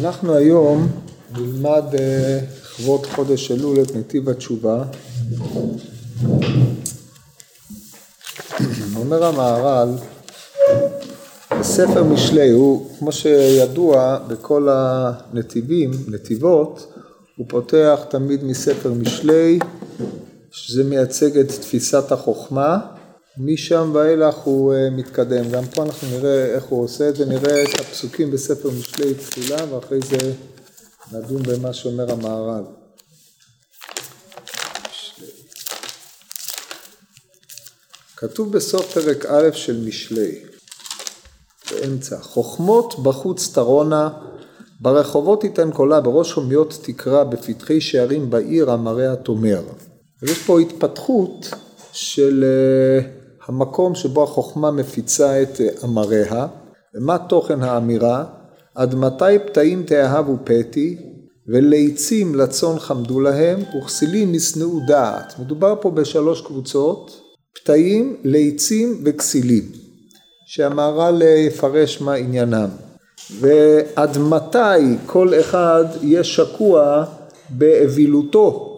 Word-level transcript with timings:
אנחנו 0.00 0.34
היום 0.34 0.88
נלמד 1.32 1.84
לכבוד 2.62 3.06
חודש 3.06 3.50
אלול 3.50 3.82
את 3.82 3.96
נתיב 3.96 4.28
התשובה. 4.28 4.84
אומר 8.96 9.24
המהר"ל, 9.24 9.88
בספר 11.60 12.04
משלי 12.04 12.50
הוא, 12.50 12.86
כמו 12.98 13.12
שידוע 13.12 14.18
בכל 14.28 14.68
הנתיבים, 14.70 15.90
נתיבות, 16.08 16.92
הוא 17.36 17.46
פותח 17.48 18.00
תמיד 18.08 18.44
מספר 18.44 18.92
משלי, 18.92 19.58
שזה 20.50 20.84
מייצג 20.84 21.38
את 21.38 21.48
תפיסת 21.48 22.12
החוכמה, 22.12 22.78
משם 23.38 23.90
ואילך 23.94 24.34
הוא 24.34 24.74
אה, 24.74 24.90
מתקדם. 24.90 25.50
גם 25.50 25.64
פה 25.64 25.82
אנחנו 25.82 26.08
נראה 26.08 26.44
איך 26.44 26.64
הוא 26.64 26.84
עושה 26.84 27.08
את 27.08 27.16
זה, 27.16 27.26
נראה 27.26 27.62
את 27.62 27.80
הפסוקים 27.80 28.30
בספר 28.30 28.70
משלי 28.70 29.14
תחילה 29.14 29.74
ואחרי 29.74 29.98
זה 30.00 30.32
נדון 31.12 31.42
במה 31.42 31.72
שאומר 31.72 32.12
המהר"ל. 32.12 32.64
כתוב 38.16 38.52
בסוף 38.52 38.92
פרק 38.94 39.26
א' 39.26 39.52
של 39.52 39.84
משלי, 39.86 40.42
באמצע, 41.70 42.18
חוכמות 42.18 43.02
בחוץ 43.02 43.50
תרונה, 43.54 44.10
ברחובות 44.80 45.40
תיתן 45.40 45.70
קולה, 45.70 46.00
בראש 46.00 46.32
חומיות 46.32 46.78
תקרא, 46.82 47.24
בפתחי 47.24 47.80
שערים 47.80 48.30
בעיר 48.30 48.70
המראה 48.70 49.12
התומר. 49.12 49.62
יש 50.22 50.38
פה 50.38 50.60
התפתחות 50.60 51.50
של 51.92 52.44
אה, 52.44 53.21
המקום 53.46 53.94
שבו 53.94 54.22
החוכמה 54.22 54.70
מפיצה 54.70 55.42
את 55.42 55.60
אה, 55.60 55.68
אמריה, 55.84 56.46
ומה 56.94 57.18
תוכן 57.18 57.62
האמירה? 57.62 58.24
עד 58.74 58.94
מתי 58.94 59.38
פתאים 59.46 59.82
תאהבו 59.82 60.36
פתי, 60.44 60.96
וליצים 61.48 62.34
לצאן 62.34 62.78
חמדו 62.78 63.20
להם, 63.20 63.60
וכסילים 63.78 64.34
ישנאו 64.34 64.80
דעת. 64.86 65.34
מדובר 65.38 65.74
פה 65.80 65.90
בשלוש 65.90 66.40
קבוצות, 66.40 67.20
פתאים, 67.54 68.16
ליצים 68.24 69.00
וכסילים, 69.04 69.64
שהמהר"ל 70.46 71.22
יפרש 71.22 72.00
מה 72.00 72.14
עניינם. 72.14 72.68
ועד 73.40 74.18
מתי 74.18 74.96
כל 75.06 75.40
אחד 75.40 75.84
יהיה 76.02 76.24
שקוע 76.24 77.04
באבילותו. 77.48 78.68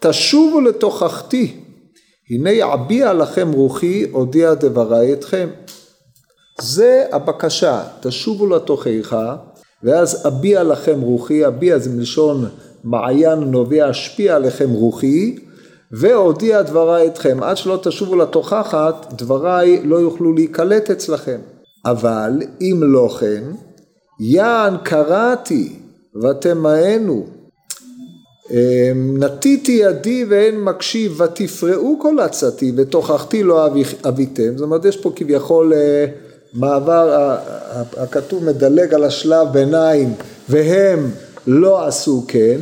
תשובו 0.00 0.60
לתוכחתי, 0.60 1.60
הנה 2.30 2.50
יעביע 2.50 3.12
לכם 3.12 3.52
רוחי, 3.52 4.06
הודיע 4.12 4.54
דברי 4.54 5.12
אתכם. 5.12 5.48
זה 6.60 7.04
הבקשה, 7.12 7.82
תשובו 8.00 8.46
לתוכיך, 8.46 9.16
ואז 9.82 10.26
אביע 10.26 10.62
לכם 10.62 11.00
רוחי, 11.00 11.46
אביע 11.46 11.78
זה 11.78 11.90
מלשון 11.90 12.48
מעיין 12.84 13.38
נובע, 13.38 13.90
אשפיע 13.90 14.36
עליכם 14.36 14.70
רוחי, 14.70 15.36
והודיע 15.92 16.62
דברי 16.62 17.06
אתכם. 17.06 17.42
עד 17.42 17.56
שלא 17.56 17.80
תשובו 17.82 18.16
לתוכחת, 18.16 19.12
דבריי 19.12 19.82
לא 19.84 19.96
יוכלו 19.96 20.32
להיקלט 20.32 20.90
אצלכם. 20.90 21.38
אבל 21.84 22.42
אם 22.60 22.80
לא 22.82 23.08
כן, 23.20 23.44
יען 24.20 24.76
קראתי 24.82 25.78
ותמאנו 26.22 27.26
אמ, 27.26 27.37
נטיתי 28.94 29.72
ידי 29.72 30.24
ואין 30.28 30.60
מקשיב 30.60 31.20
ותפרעו 31.20 31.98
כל 32.02 32.20
עצתי 32.20 32.72
ותוכחתי 32.76 33.42
לא 33.42 33.66
אביתם 34.08 34.56
זאת 34.56 34.64
אומרת 34.64 34.84
יש 34.84 34.96
פה 34.96 35.12
כביכול 35.16 35.72
אה, 35.72 36.06
מעבר 36.54 37.36
הכתוב 37.96 38.44
מדלג 38.44 38.94
על 38.94 39.04
השלב 39.04 39.48
ביניים 39.52 40.12
והם 40.48 41.10
לא 41.46 41.86
עשו 41.86 42.24
כן 42.28 42.58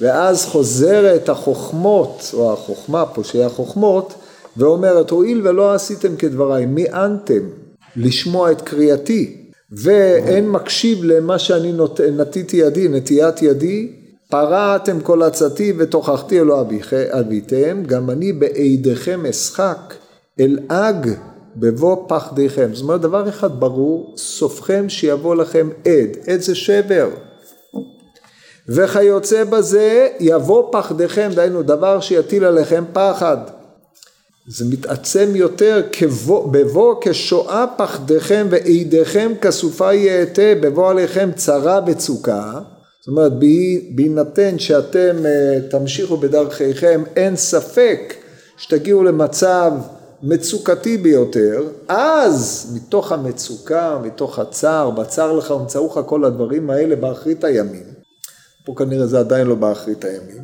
ואז 0.00 0.44
חוזרת 0.44 1.28
החוכמות 1.28 2.30
או 2.34 2.52
החוכמה 2.52 3.06
פה 3.06 3.24
שהיא 3.24 3.44
החוכמות 3.44 4.14
ואומרת 4.56 5.10
הואיל 5.10 5.48
ולא 5.48 5.74
עשיתם 5.74 6.16
כדבריי 6.16 6.66
מי 6.66 6.84
אנתם 6.92 7.48
לשמוע 7.96 8.52
את 8.52 8.60
קריאתי 8.60 9.36
ואין 9.72 10.48
מקשיב 10.50 11.04
למה 11.04 11.38
שאני. 11.38 11.72
נטיתי 12.16 12.56
ידי 12.56 12.88
נטיית 12.88 13.42
ידי 13.42 13.99
פרעתם 14.30 15.00
כל 15.00 15.22
עצתי 15.22 15.72
ותוכחתי 15.78 16.40
אלוה 16.40 16.64
אביתם, 16.92 17.82
גם 17.86 18.10
אני 18.10 18.32
בעידיכם 18.32 19.26
אשחק, 19.26 19.94
אלעג 20.40 21.10
בבוא 21.56 22.04
פחדיכם. 22.08 22.70
זאת 22.72 22.82
אומרת, 22.82 23.00
דבר 23.00 23.28
אחד 23.28 23.60
ברור, 23.60 24.14
סופכם 24.16 24.88
שיבוא 24.88 25.34
לכם 25.34 25.68
עד, 25.84 26.16
עד 26.26 26.40
זה 26.40 26.54
שבר. 26.54 27.08
וכיוצא 28.68 29.44
בזה 29.44 30.08
יבוא 30.20 30.72
פחדיכם, 30.72 31.30
דהיינו 31.34 31.62
דבר 31.62 32.00
שיטיל 32.00 32.44
עליכם 32.44 32.84
פחד. 32.92 33.36
זה 34.48 34.64
מתעצם 34.70 35.30
יותר 35.34 35.82
כבוא, 35.92 36.52
בבוא 36.52 36.94
כשואה 37.00 37.64
פחדיכם 37.76 38.46
ועידיכם 38.50 39.32
כסופה 39.40 39.94
יאטה, 39.94 40.52
בבוא 40.60 40.90
עליכם 40.90 41.30
צרה 41.36 41.80
וצוקה. 41.86 42.60
זאת 43.00 43.08
אומרת 43.08 43.32
בהינתן 43.94 44.58
שאתם 44.58 45.16
אה, 45.26 45.58
תמשיכו 45.70 46.16
בדרכיכם 46.16 47.02
אין 47.16 47.36
ספק 47.36 48.14
שתגיעו 48.56 49.02
למצב 49.02 49.72
מצוקתי 50.22 50.96
ביותר 50.96 51.68
אז 51.88 52.66
מתוך 52.76 53.12
המצוקה 53.12 53.98
מתוך 54.02 54.38
הצער 54.38 54.90
בצר 54.90 55.32
לך 55.32 55.50
ומצאוך 55.50 55.98
כל 56.06 56.24
הדברים 56.24 56.70
האלה 56.70 56.96
באחרית 56.96 57.44
הימים 57.44 57.86
פה 58.66 58.74
כנראה 58.76 59.06
זה 59.06 59.18
עדיין 59.18 59.46
לא 59.46 59.54
באחרית 59.54 60.04
הימים 60.04 60.42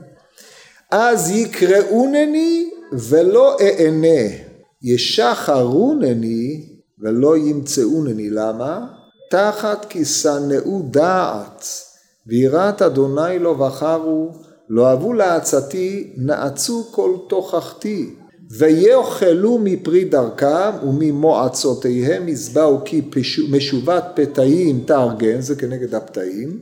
אז 0.90 1.30
יקראונני 1.30 2.70
ולא 2.92 3.56
אענה. 3.60 4.46
ישחרונני 4.82 6.66
ולא 6.98 7.36
ימצאונני. 7.36 8.30
למה? 8.30 8.86
תחת 9.30 9.86
כי 9.88 10.04
שנאו 10.04 10.82
דעת 10.90 11.66
ויראת 12.28 12.82
אדוני 12.82 13.38
לא 13.38 13.54
בחרו, 13.54 14.30
לא 14.68 14.88
אהבו 14.88 15.12
לעצתי, 15.12 16.12
נעצו 16.16 16.84
כל 16.90 17.16
תוכחתי. 17.28 18.14
ויאכלו 18.50 19.58
מפרי 19.58 20.04
דרכם 20.04 20.70
וממועצותיהם 20.82 22.28
יזבעו 22.28 22.80
כי 22.84 23.02
משובת 23.50 24.04
פתאים 24.14 24.84
תארגן, 24.86 25.40
זה 25.40 25.54
כנגד 25.54 25.94
הפתאים, 25.94 26.58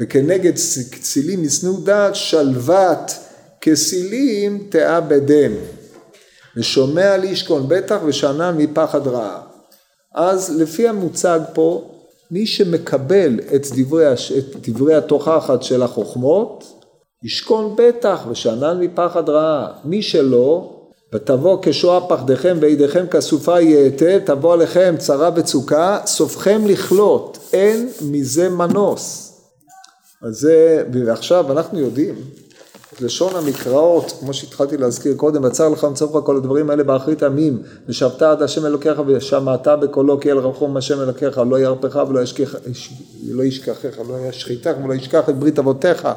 וכנגד 0.00 0.52
כסילים 0.92 1.44
ישנאו 1.44 1.80
דעת 1.80 2.14
שלוות 2.14 3.12
כסילים 3.60 4.66
תאבדם. 4.68 5.52
ושומע 6.56 7.16
לישכון 7.16 7.68
בטח 7.68 7.98
ושנן 8.06 8.54
מפחד 8.58 9.06
רעה. 9.06 9.40
אז 10.14 10.56
לפי 10.60 10.88
המוצג 10.88 11.40
פה 11.54 11.95
מי 12.30 12.46
שמקבל 12.46 13.40
את 13.54 13.66
דברי, 13.76 14.12
את 14.12 14.68
דברי 14.68 14.94
התוכחת 14.94 15.62
של 15.62 15.82
החוכמות, 15.82 16.64
ישכון 17.24 17.76
בטח 17.78 18.26
ושאנן 18.30 18.80
מפחד 18.80 19.28
רעה. 19.28 19.72
מי 19.84 20.02
שלא, 20.02 20.72
ותבוא 21.14 21.58
כשואה 21.62 22.00
פחדיכם 22.08 22.56
וידיכם 22.60 23.06
כסופה 23.06 23.60
יאטה, 23.60 24.20
תבוא 24.24 24.52
עליכם 24.52 24.94
צרה 24.98 25.30
וצוקה, 25.36 26.00
סופכם 26.06 26.66
לכלות, 26.66 27.38
אין 27.52 27.88
מזה 28.02 28.48
מנוס. 28.48 29.32
אז 30.22 30.34
זה, 30.34 30.84
ועכשיו 30.92 31.52
אנחנו 31.52 31.78
יודעים 31.78 32.14
לשון 33.00 33.36
המקראות, 33.36 34.12
כמו 34.20 34.34
שהתחלתי 34.34 34.76
להזכיר 34.76 35.14
קודם, 35.16 35.42
בצר 35.42 35.68
לך 35.68 35.82
ומצרוך 35.82 36.16
כל 36.26 36.36
הדברים 36.36 36.70
האלה 36.70 36.84
באחרית 36.84 37.22
עמים, 37.22 37.62
ושבת 37.88 38.22
עד 38.22 38.42
השם 38.42 38.66
אלוקיך 38.66 39.00
ושמעת 39.06 39.68
בקולו 39.68 40.20
כי 40.20 40.32
אל 40.32 40.38
רחום 40.38 40.76
השם 40.76 41.00
אלוקיך, 41.00 41.40
לא 41.50 41.60
ירפך 41.60 41.98
ולא 42.08 42.20
ישכח, 42.20 42.54
לא 43.28 43.42
ישכחך, 43.42 43.98
לא 44.08 44.14
ישחיתך 44.28 44.70
ולא 44.84 44.94
ישכח 44.94 45.28
את 45.28 45.38
ברית 45.38 45.58
אבותיך. 45.58 46.08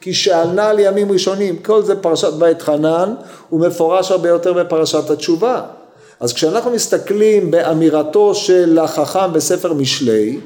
כי 0.00 0.14
שענה 0.14 0.72
לימים 0.72 1.12
ראשונים, 1.12 1.58
כל 1.58 1.82
זה 1.82 1.96
פרשת 1.96 2.32
בית 2.32 2.62
חנן, 2.62 3.14
הוא 3.48 3.60
מפורש 3.60 4.10
הרבה 4.10 4.28
יותר 4.28 4.52
בפרשת 4.52 5.10
התשובה. 5.10 5.62
אז 6.20 6.32
כשאנחנו 6.32 6.70
מסתכלים 6.70 7.50
באמירתו 7.50 8.34
של 8.34 8.78
החכם 8.78 9.32
בספר 9.32 9.72
משלי, 9.72 10.40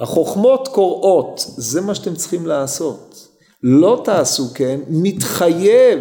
החוכמות 0.00 0.68
קוראות, 0.68 1.44
זה 1.56 1.80
מה 1.80 1.94
שאתם 1.94 2.14
צריכים 2.14 2.46
לעשות. 2.46 3.27
לא 3.62 4.02
תעשו 4.04 4.54
כן, 4.54 4.80
מתחייב 4.88 5.98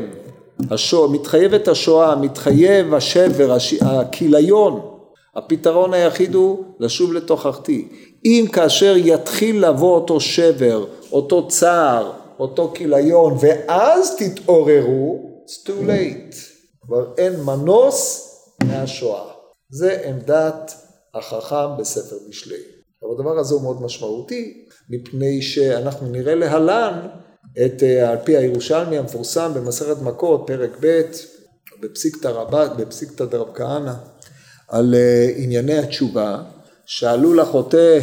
השואה, 0.71 1.09
מתחייבת 1.09 1.67
השואה, 1.67 2.15
מתחייב 2.15 2.93
השבר, 2.93 3.51
הש... 3.51 3.73
הכיליון. 3.81 4.97
הפתרון 5.35 5.93
היחיד 5.93 6.35
הוא 6.35 6.63
לשוב 6.79 7.13
לתוכחתי. 7.13 7.87
אם 8.25 8.45
כאשר 8.53 8.93
יתחיל 8.97 9.67
לבוא 9.67 9.95
אותו 9.95 10.19
שבר, 10.19 10.85
אותו 11.11 11.47
צער, 11.47 12.11
אותו 12.39 12.71
כיליון, 12.75 13.37
ואז 13.39 14.15
תתעוררו, 14.17 15.29
it's 15.45 15.67
too 15.67 15.87
late. 15.87 16.35
כבר 16.81 17.13
אין 17.17 17.39
מנוס 17.43 18.29
מהשואה. 18.63 19.23
זה 19.69 20.01
עמדת 20.05 20.73
החכם 21.13 21.77
בספר 21.79 22.15
משלי. 22.29 22.55
אבל 23.03 23.11
הדבר 23.19 23.39
הזה 23.39 23.55
הוא 23.55 23.63
מאוד 23.63 23.81
משמעותי, 23.81 24.65
מפני 24.89 25.41
שאנחנו 25.41 26.07
נראה 26.07 26.35
להלן 26.35 27.07
את, 27.65 27.83
אה, 27.83 28.09
על 28.09 28.17
פי 28.23 28.37
הירושלמי 28.37 28.97
המפורסם 28.97 29.51
במסכת 29.53 30.01
מכות, 30.01 30.43
פרק 30.47 30.71
ב', 30.79 31.01
בפסיקתא 31.81 32.27
רבת, 32.27 32.71
בפסיקתא 32.77 33.25
דרב 33.25 33.47
כהנא, 33.53 33.93
על 34.67 34.95
אה, 34.95 35.29
ענייני 35.35 35.77
התשובה, 35.77 36.37
שאלו 36.85 37.33
לחוטא, 37.33 37.99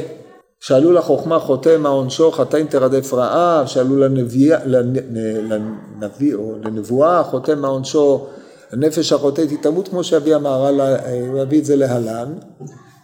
שאלו 0.60 0.92
לחוכמה 0.92 1.38
חוטא 1.38 1.76
מה 1.78 1.88
עונשו 1.88 2.32
חטאים 2.32 2.66
תרדף 2.66 3.14
רעב, 3.14 3.66
שאלו 3.66 3.96
לנביא, 3.96 4.54
לנביא 4.64 6.34
או 6.34 6.54
לנבואה 6.64 7.22
חוטא 7.24 7.54
מה 7.54 7.68
עונשו 7.68 8.26
הנפש 8.70 9.12
החוטאת 9.12 9.50
היא 9.50 9.58
תמות 9.62 9.88
כמו 9.88 10.04
שאבי 10.04 10.34
המהר"ל, 10.34 10.80
הוא 11.30 11.38
יביא 11.42 11.60
את 11.60 11.64
זה 11.64 11.76
להלן, 11.76 12.34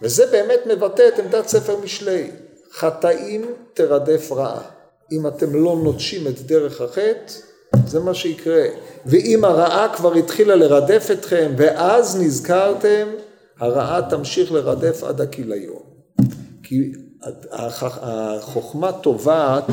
וזה 0.01 0.25
באמת 0.31 0.59
מבטא 0.71 1.03
את 1.07 1.19
עמדת 1.19 1.47
ספר 1.47 1.77
משלי, 1.83 2.31
חטאים 2.73 3.45
תרדף 3.73 4.31
רעה. 4.31 4.80
אם 5.11 5.27
אתם 5.27 5.55
לא 5.55 5.79
נוטשים 5.83 6.27
את 6.27 6.39
דרך 6.39 6.81
החטא, 6.81 7.33
זה 7.87 7.99
מה 7.99 8.13
שיקרה. 8.13 8.63
ואם 9.05 9.43
הרעה 9.45 9.95
כבר 9.95 10.13
התחילה 10.13 10.55
לרדף 10.55 11.07
אתכם, 11.11 11.51
ואז 11.57 12.21
נזכרתם, 12.21 13.07
הרעה 13.59 14.01
תמשיך 14.09 14.51
לרדף 14.51 15.03
עד 15.03 15.21
הכיליון. 15.21 15.81
כי 16.63 16.91
החוכמה 17.51 18.91
תובעת 18.91 19.63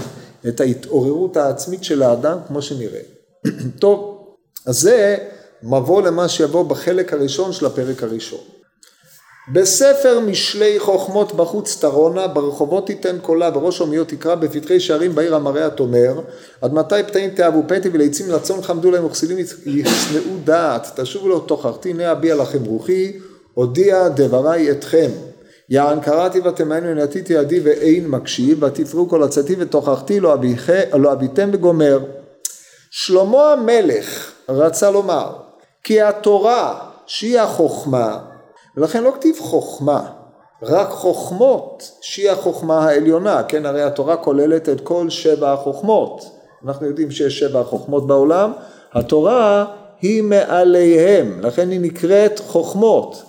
את 0.49 0.61
ההתעוררות 0.61 1.37
העצמית 1.37 1.85
של 1.85 2.03
האדם, 2.03 2.39
כמו 2.47 2.63
שנראה. 2.63 3.01
טוב, 3.81 4.25
אז 4.67 4.81
זה 4.81 5.17
מבוא 5.63 6.03
למה 6.03 6.29
שיבוא 6.29 6.63
בחלק 6.63 7.13
הראשון 7.13 7.53
של 7.53 7.67
הפרק 7.67 8.03
הראשון. 8.03 8.58
בספר 9.53 10.21
משלי 10.21 10.79
חוכמות 10.79 11.33
בחוץ 11.33 11.79
תרונה, 11.81 12.27
ברחובות 12.27 12.87
תיתן 12.87 13.19
קולה, 13.23 13.51
בראש 13.51 13.81
אומיות 13.81 14.09
תקרא, 14.09 14.35
בפתחי 14.35 14.81
שערים 14.81 15.15
בעיר 15.15 15.35
המראה 15.35 15.71
תאמר, 15.71 16.21
עד 16.61 16.73
מתי 16.73 16.95
פתאים 17.07 17.31
תאהבו 17.31 17.63
פתי 17.69 17.89
ולעצים 17.93 18.31
לצון 18.31 18.63
חמדו 18.63 18.91
להם 18.91 19.05
וכסילים 19.05 19.39
ישנאו 19.67 20.37
דעת, 20.45 21.01
תשובו 21.01 21.29
לו 21.29 21.41
תוכחתי 21.41 21.91
הנה 21.91 22.13
אביע 22.13 22.35
לכם 22.35 22.65
רוחי, 22.65 23.13
הודיע 23.55 24.09
דברי 24.09 24.71
אתכם. 24.71 25.11
יען 25.71 26.01
קראתי 26.01 26.41
ותמנו 26.41 26.95
נתיתי 26.95 27.33
ידי 27.33 27.61
ואין 27.61 28.09
מקשיב, 28.09 28.63
ותפרו 28.63 29.09
כל 29.09 29.23
עצתי 29.23 29.57
ותוכחתי 29.59 30.21
לא, 30.21 30.37
לא 30.95 31.13
אביתם 31.13 31.51
וגומר. 31.53 31.99
שלמה 32.91 33.53
המלך 33.53 34.33
רצה 34.49 34.91
לומר, 34.91 35.33
כי 35.85 36.03
התורה 36.03 36.79
שהיא 37.07 37.41
החוכמה 37.41 38.19
ולכן 38.77 39.05
לא 39.05 39.11
כתיב 39.11 39.37
חוכמה, 39.41 40.07
רק 40.63 40.89
חוכמות 40.89 41.91
שהיא 42.01 42.31
החוכמה 42.31 42.85
העליונה, 42.85 43.43
כן 43.43 43.67
הרי 43.67 43.83
התורה 43.83 44.17
כוללת 44.17 44.69
את 44.69 44.81
כל 44.81 45.11
שבע 45.11 45.53
החוכמות, 45.53 46.31
אנחנו 46.67 46.87
יודעים 46.87 47.11
שיש 47.11 47.39
שבע 47.39 47.61
החוכמות 47.61 48.07
בעולם, 48.07 48.53
התורה 48.93 49.65
היא 50.01 50.23
מעליהם, 50.23 51.41
לכן 51.43 51.71
היא 51.71 51.81
נקראת 51.81 52.41
חוכמות, 52.47 53.23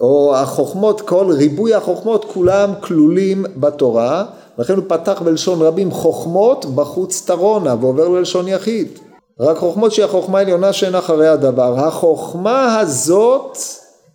או 0.00 0.36
החוכמות, 0.36 1.00
כל 1.00 1.26
ריבוי 1.30 1.74
החוכמות 1.74 2.24
כולם 2.24 2.72
כלולים 2.80 3.44
בתורה, 3.56 4.24
לכן 4.58 4.76
הוא 4.76 4.84
פתח 4.88 5.22
בלשון 5.24 5.62
רבים 5.62 5.90
חוכמות 5.90 6.64
בחוץ 6.64 7.24
תרונה 7.26 7.74
ועובר 7.80 8.08
ללשון 8.08 8.48
יחיד, 8.48 8.98
רק 9.40 9.56
חוכמות 9.56 9.92
שהיא 9.92 10.04
החוכמה 10.04 10.38
העליונה 10.38 10.72
שאין 10.72 10.94
אחרי 10.94 11.28
הדבר, 11.28 11.78
החוכמה 11.78 12.78
הזאת 12.78 13.58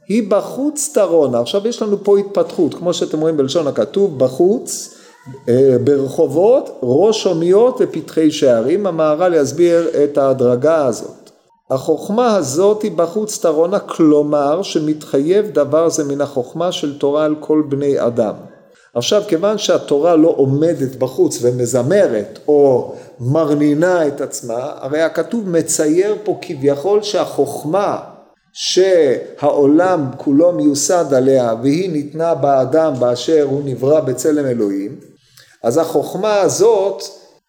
היא 0.08 0.30
בחוץ 0.30 0.92
תרונה. 0.94 1.40
עכשיו 1.40 1.68
יש 1.68 1.82
לנו 1.82 2.04
פה 2.04 2.18
התפתחות, 2.18 2.74
כמו 2.74 2.94
שאתם 2.94 3.20
רואים 3.20 3.38
בלשון 3.38 3.68
הכתוב, 3.68 4.20
בחוץ, 4.20 4.96
אה, 5.50 5.76
ברחובות, 5.84 6.80
ראש 6.84 7.28
אומיות 7.28 7.78
ופתחי 7.80 8.32
שערים. 8.32 8.88
המהר"ל 8.88 9.34
יסביר 9.34 9.90
את 10.04 10.18
ההדרגה 10.18 10.86
הזאת. 10.86 11.30
החוכמה 11.70 12.36
הזאת 12.36 12.82
היא 12.82 12.92
בחוץ 12.92 13.38
תרונה, 13.38 13.80
כלומר 13.80 14.62
שמתחייב 14.62 15.46
דבר 15.46 15.90
זה 15.90 16.04
מן 16.04 16.22
החוכמה 16.22 16.72
של 16.72 17.00
תורה 17.00 17.26
על 17.26 17.36
כל 17.40 17.64
בני 17.70 18.06
אדם. 18.06 18.34
עכשיו 18.94 19.24
כיוון 19.28 19.58
שהתורה 19.58 20.16
לא 20.16 20.34
עומדת 20.38 20.96
בחוץ 20.96 21.40
ומזמרת 21.42 22.40
או 22.48 22.94
מרנינה 23.20 24.08
את 24.08 24.22
עצמה, 24.22 24.72
הרי 24.80 25.02
הכתוב 25.02 25.50
מצייר 25.50 26.16
פה 26.24 26.38
כביכול 26.42 27.02
שהחוכמה 27.02 27.98
שהעולם 28.60 30.10
כולו 30.18 30.52
מיוסד 30.52 31.14
עליה 31.14 31.54
והיא 31.62 31.90
ניתנה 31.90 32.36
באדם 32.36 32.94
באשר 33.00 33.46
הוא 33.50 33.62
נברא 33.66 34.00
בצלם 34.00 34.46
אלוהים, 34.46 35.00
אז 35.64 35.78
החוכמה 35.78 36.42
הזאת 36.42 37.04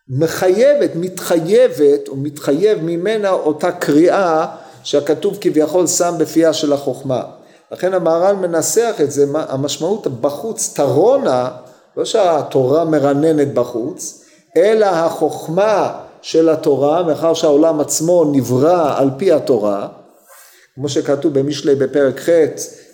מחייבת, 0.08 0.90
מתחייבת 0.94 2.08
או 2.08 2.16
מתחייב 2.16 2.78
ממנה 2.82 3.30
אותה 3.30 3.72
קריאה 3.72 4.46
שהכתוב 4.82 5.38
כביכול 5.40 5.86
שם 5.86 6.14
בפיה 6.18 6.52
של 6.52 6.72
החוכמה. 6.72 7.22
לכן 7.72 7.94
המהר"ל 7.94 8.36
מנסח 8.36 8.94
את 9.02 9.10
זה, 9.10 9.26
המשמעות 9.34 10.06
בחוץ 10.06 10.72
תרונה, 10.74 11.50
לא 11.96 12.04
שהתורה 12.04 12.84
מרננת 12.84 13.54
בחוץ, 13.54 14.24
אלא 14.56 14.86
החוכמה 14.86 15.92
של 16.22 16.48
התורה, 16.48 17.02
מאחר 17.02 17.34
שהעולם 17.34 17.80
עצמו 17.80 18.24
נברא 18.32 18.98
על 18.98 19.10
פי 19.16 19.32
התורה, 19.32 19.88
כמו 20.78 20.88
שכתוב 20.88 21.38
במשלי 21.38 21.74
בפרק 21.74 22.20
ח', 22.20 22.28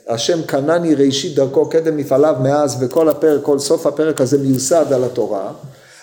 השם 0.09 0.43
קנני 0.43 0.95
ראשית 0.95 1.35
דרכו 1.35 1.69
קדם 1.69 1.97
מפעליו 1.97 2.37
מאז 2.43 2.83
וכל 2.83 3.09
הפרק, 3.09 3.43
כל 3.43 3.59
סוף 3.59 3.87
הפרק 3.87 4.21
הזה 4.21 4.39
מיוסד 4.39 4.93
על 4.93 5.05
התורה, 5.05 5.53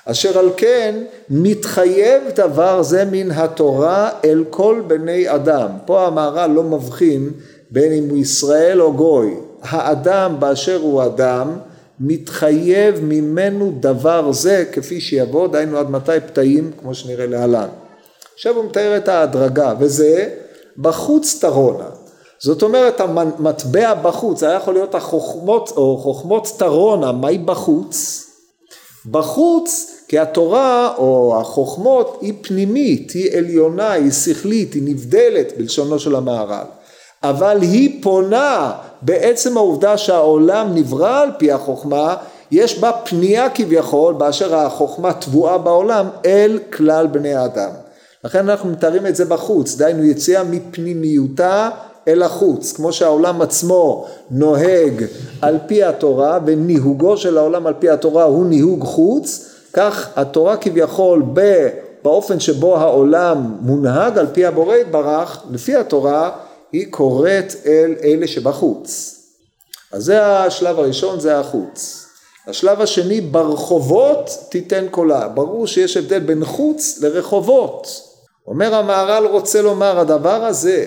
אשר 0.06 0.40
על 0.40 0.50
כן 0.58 0.96
מתחייב 1.30 2.24
דבר 2.36 2.84
זה 2.84 3.06
מן 3.12 3.32
התורה 3.32 4.10
אל 4.26 4.44
כל 4.50 4.82
בני 4.88 5.36
אדם. 5.36 5.70
פה 5.86 6.08
המהר"ל 6.08 6.52
לא 6.52 6.64
מבחין 6.64 7.30
בין 7.72 7.92
אם 7.92 8.10
הוא 8.10 8.18
ישראל 8.18 8.82
או 8.82 8.94
גוי. 8.94 9.36
האדם 9.62 10.36
באשר 10.40 10.80
הוא 10.82 11.06
אדם 11.06 11.58
מתחייב 12.00 13.00
ממנו 13.04 13.74
דבר 13.80 14.32
זה 14.32 14.66
כפי 14.72 15.02
שיבוא, 15.02 15.48
דהיינו 15.48 15.78
עד 15.78 15.90
מתי 15.90 16.12
פתאים 16.28 16.72
כמו 16.82 16.94
שנראה 16.94 17.26
להלן. 17.26 17.68
עכשיו 18.34 18.56
הוא 18.56 18.66
מתאר 18.66 18.98
את 18.98 19.08
ההדרגה 19.08 19.74
וזה 19.80 20.30
בחוץ 20.78 21.38
תרונה. 21.42 21.90
זאת 22.44 22.64
אומרת 22.64 23.02
המטבע 23.02 23.94
בחוץ, 23.94 24.44
היה 24.44 24.54
יכול 24.54 24.74
להיות 24.74 24.96
החוכמות 24.96 25.74
או 25.78 25.98
חוכמות 25.98 26.48
תרונה, 26.58 27.12
מהי 27.12 27.38
בחוץ? 27.38 28.26
בחוץ 29.12 29.92
כי 30.08 30.20
התורה 30.20 30.94
או 30.98 31.38
החוכמות 31.42 32.18
היא 32.22 32.34
פנימית, 32.42 33.12
היא 33.12 33.38
עליונה, 33.38 33.92
היא 33.92 34.12
שכלית, 34.12 34.74
היא 34.74 34.84
נבדלת 34.86 35.58
בלשונו 35.58 36.00
של 36.00 36.16
המהר"ל. 36.16 36.66
אבל 37.24 37.62
היא 37.62 38.04
פונה 38.04 38.72
בעצם 39.02 39.58
העובדה 39.58 39.98
שהעולם 39.98 40.76
נברא 40.76 41.22
על 41.22 41.32
פי 41.38 41.52
החוכמה, 41.52 42.16
יש 42.52 42.80
בה 42.80 42.92
פנייה 42.92 43.50
כביכול 43.50 44.14
באשר 44.14 44.56
החוכמה 44.56 45.14
טבועה 45.14 45.58
בעולם 45.58 46.10
אל 46.26 46.60
כלל 46.74 47.08
בני 47.08 47.34
האדם. 47.34 47.70
לכן 48.24 48.50
אנחנו 48.50 48.70
מתארים 48.70 49.08
את 49.08 49.16
זה 49.16 49.26
בחוץ, 49.26 49.76
דהיינו 49.76 50.04
יציאה 50.04 50.44
מפנימיותה 50.44 51.70
אל 52.08 52.24
החוץ, 52.24 52.72
כמו 52.72 52.94
שהעולם 52.94 53.42
עצמו 53.42 54.08
נוהג 54.32 55.06
על 55.42 55.58
פי 55.68 55.84
התורה 55.84 56.40
וניהוגו 56.46 57.18
של 57.18 57.38
העולם 57.38 57.68
על 57.68 57.74
פי 57.80 57.90
התורה 57.90 58.24
הוא 58.24 58.46
ניהוג 58.46 58.84
חוץ, 58.84 59.50
כך 59.74 60.10
התורה 60.16 60.58
כביכול 60.58 61.24
באופן 62.04 62.40
שבו 62.40 62.78
העולם 62.78 63.58
מונהג 63.62 64.18
על 64.18 64.28
פי 64.34 64.46
הבורא 64.46 64.76
יתברך, 64.76 65.44
לפי 65.52 65.76
התורה 65.76 66.32
היא 66.72 66.92
קוראת 66.92 67.54
אל 67.66 67.96
אלה 68.04 68.28
שבחוץ. 68.28 69.18
אז 69.92 70.04
זה 70.04 70.28
השלב 70.28 70.80
הראשון, 70.80 71.20
זה 71.20 71.40
החוץ. 71.40 72.06
השלב 72.48 72.82
השני, 72.82 73.22
ברחובות 73.22 74.30
תיתן 74.50 74.86
קולה. 74.92 75.28
ברור 75.28 75.68
שיש 75.68 75.98
הבדל 75.98 76.20
בין 76.20 76.46
חוץ 76.46 77.00
לרחובות. 77.02 78.11
אומר 78.48 78.76
המהר"ל 78.76 79.26
רוצה 79.26 79.62
לומר 79.62 80.00
הדבר 80.00 80.46
הזה 80.46 80.86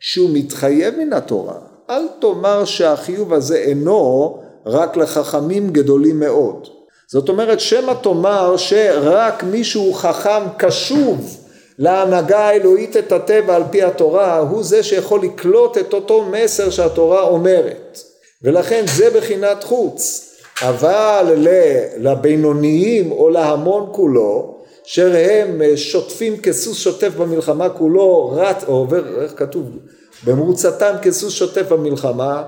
שהוא 0.00 0.30
מתחייב 0.32 0.94
מן 0.98 1.12
התורה 1.12 1.58
אל 1.90 2.02
תאמר 2.20 2.64
שהחיוב 2.64 3.32
הזה 3.32 3.56
אינו 3.56 4.38
רק 4.66 4.96
לחכמים 4.96 5.70
גדולים 5.70 6.20
מאוד. 6.20 6.68
זאת 7.08 7.28
אומרת 7.28 7.60
שמא 7.60 7.92
תאמר 8.02 8.56
שרק 8.56 9.42
מישהו 9.42 9.92
חכם 9.92 10.42
קשוב 10.56 11.36
להנהגה 11.78 12.38
האלוהית 12.38 12.96
את 12.96 13.12
הטבע 13.12 13.56
על 13.56 13.62
פי 13.70 13.82
התורה 13.82 14.38
הוא 14.38 14.62
זה 14.62 14.82
שיכול 14.82 15.22
לקלוט 15.22 15.78
את 15.78 15.92
אותו 15.92 16.24
מסר 16.30 16.70
שהתורה 16.70 17.22
אומרת. 17.22 17.98
ולכן 18.42 18.84
זה 18.96 19.10
בחינת 19.10 19.64
חוץ. 19.64 20.26
אבל 20.62 21.46
לבינוניים 21.96 23.12
או 23.12 23.28
להמון 23.28 23.88
כולו 23.92 24.59
אשר 24.86 25.12
הם 25.16 25.62
אה, 25.62 25.76
שוטפים 25.76 26.36
כסוס 26.36 26.78
שוטף 26.78 27.08
במלחמה 27.16 27.68
כולו 27.68 28.30
רץ, 28.36 28.64
או 28.68 28.72
עובר, 28.72 29.22
איך 29.22 29.32
כתוב, 29.36 29.64
במרוצתם 30.24 30.94
כסוס 31.02 31.32
שוטף 31.32 31.68
במלחמה, 31.68 32.42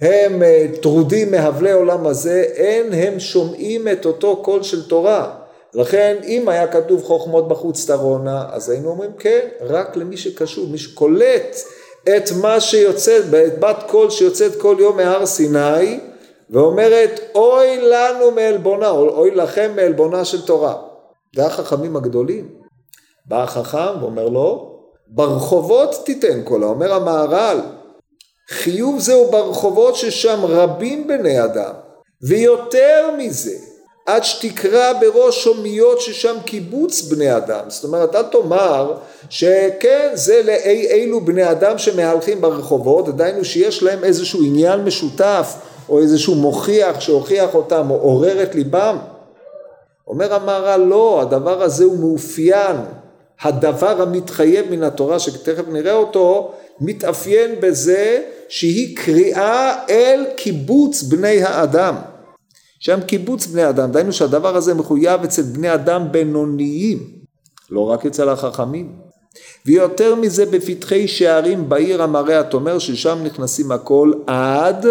הם 0.00 0.42
אה, 0.42 0.66
טרודים 0.80 1.30
מהבלי 1.30 1.72
עולם 1.72 2.06
הזה, 2.06 2.44
אין 2.54 2.92
הם 2.92 3.20
שומעים 3.20 3.88
את 3.88 4.06
אותו 4.06 4.36
קול 4.36 4.62
של 4.62 4.88
תורה. 4.88 5.34
לכן 5.74 6.16
אם 6.26 6.48
היה 6.48 6.66
כתוב 6.66 7.02
חוכמות 7.02 7.48
בחוץ 7.48 7.86
תרונה, 7.86 8.44
אז 8.52 8.70
היינו 8.70 8.90
אומרים 8.90 9.10
כן, 9.18 9.48
רק 9.60 9.96
למי 9.96 10.16
שקשור, 10.16 10.66
מי 10.68 10.78
שקולט 10.78 11.56
את 12.16 12.30
מה 12.40 12.60
שיוצא, 12.60 13.18
את 13.18 13.58
בת 13.58 13.82
קול 13.86 14.10
שיוצאת 14.10 14.56
כל 14.56 14.76
יום 14.78 14.96
מהר 14.96 15.26
סיני, 15.26 16.00
ואומרת 16.50 17.20
אוי 17.34 17.80
לנו 17.80 18.30
מעלבונה, 18.30 18.90
אוי 18.90 19.30
לכם 19.30 19.72
מעלבונה 19.76 20.24
של 20.24 20.46
תורה. 20.46 20.87
זה 21.38 21.46
החכמים 21.46 21.96
הגדולים. 21.96 22.48
בא 23.26 23.42
החכם 23.42 24.00
ואומר 24.00 24.28
לו, 24.28 24.78
ברחובות 25.06 26.02
תיתן 26.04 26.42
קולה, 26.44 26.66
אומר 26.66 26.94
המהר"ל, 26.94 27.60
חיוב 28.48 28.98
זהו 28.98 29.30
ברחובות 29.30 29.96
ששם 29.96 30.40
רבים 30.44 31.06
בני 31.06 31.44
אדם, 31.44 31.72
ויותר 32.22 33.10
מזה, 33.18 33.54
עד 34.06 34.24
שתקרא 34.24 34.92
בראש 35.00 35.44
הומיות 35.44 36.00
ששם 36.00 36.36
קיבוץ 36.44 37.02
בני 37.02 37.36
אדם. 37.36 37.64
זאת 37.68 37.84
אומרת, 37.84 38.14
אל 38.14 38.22
תאמר 38.22 38.94
שכן, 39.30 40.10
זה 40.14 40.42
לאי 40.44 40.86
אילו 40.90 41.20
בני 41.20 41.50
אדם 41.50 41.78
שמהלכים 41.78 42.40
ברחובות, 42.40 43.16
דהיינו 43.16 43.44
שיש 43.44 43.82
להם 43.82 44.04
איזשהו 44.04 44.44
עניין 44.44 44.80
משותף, 44.84 45.54
או 45.88 45.98
איזשהו 45.98 46.34
מוכיח 46.34 47.00
שהוכיח 47.00 47.54
אותם, 47.54 47.90
או 47.90 47.96
עורר 47.96 48.42
את 48.42 48.54
ליבם. 48.54 48.98
אומר 50.08 50.34
המהר"ל, 50.34 50.80
לא, 50.80 51.20
הדבר 51.22 51.62
הזה 51.62 51.84
הוא 51.84 51.98
מאופיין. 51.98 52.76
הדבר 53.42 54.02
המתחייב 54.02 54.70
מן 54.70 54.82
התורה, 54.82 55.18
שתכף 55.18 55.68
נראה 55.68 55.92
אותו, 55.92 56.52
מתאפיין 56.80 57.54
בזה 57.60 58.22
שהיא 58.48 58.96
קריאה 58.96 59.84
אל 59.90 60.24
קיבוץ 60.36 61.02
בני 61.02 61.42
האדם. 61.42 61.94
שם 62.80 63.00
קיבוץ 63.06 63.46
בני 63.46 63.68
אדם, 63.68 63.92
דהיינו 63.92 64.12
שהדבר 64.12 64.56
הזה 64.56 64.74
מחויב 64.74 65.22
אצל 65.22 65.42
בני 65.42 65.74
אדם 65.74 66.12
בינוניים, 66.12 66.98
לא 67.70 67.80
רק 67.80 68.06
אצל 68.06 68.28
החכמים. 68.28 68.92
ויותר 69.66 70.14
מזה 70.14 70.46
בפתחי 70.46 71.08
שערים 71.08 71.68
בעיר 71.68 72.02
המראה 72.02 72.40
התומר 72.40 72.78
ששם 72.78 73.18
נכנסים 73.24 73.72
הכל 73.72 74.12
עד 74.26 74.86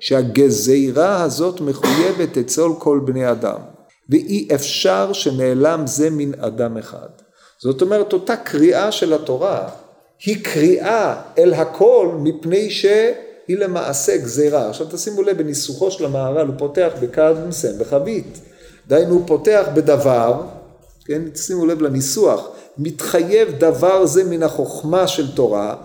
שהגזירה 0.00 1.22
הזאת 1.22 1.60
מחויבת 1.60 2.38
אצל 2.38 2.68
כל 2.78 3.00
בני 3.04 3.30
אדם 3.30 3.75
ואי 4.08 4.48
אפשר 4.54 5.12
שנעלם 5.12 5.86
זה 5.86 6.10
מן 6.10 6.40
אדם 6.40 6.76
אחד. 6.76 7.08
זאת 7.58 7.82
אומרת 7.82 8.12
אותה 8.12 8.36
קריאה 8.36 8.92
של 8.92 9.12
התורה 9.12 9.68
היא 10.24 10.44
קריאה 10.44 11.22
אל 11.38 11.54
הכל 11.54 12.10
מפני 12.18 12.70
שהיא 12.70 13.58
למעשה 13.58 14.16
גזירה. 14.16 14.68
עכשיו 14.68 14.86
תשימו 14.90 15.22
לב 15.22 15.38
בניסוחו 15.38 15.90
של 15.90 16.04
המהר"ל 16.04 16.46
הוא 16.46 16.54
פותח 16.58 16.92
בקו 17.00 17.22
מסיים 17.48 17.78
בחבית. 17.78 18.40
דהיינו 18.88 19.14
הוא 19.14 19.22
פותח 19.26 19.66
בדבר, 19.74 20.42
כן, 21.04 21.22
תשימו 21.32 21.66
לב 21.66 21.82
לניסוח, 21.82 22.48
מתחייב 22.78 23.48
דבר 23.58 24.06
זה 24.06 24.24
מן 24.24 24.42
החוכמה 24.42 25.06
של 25.06 25.34
תורה, 25.34 25.76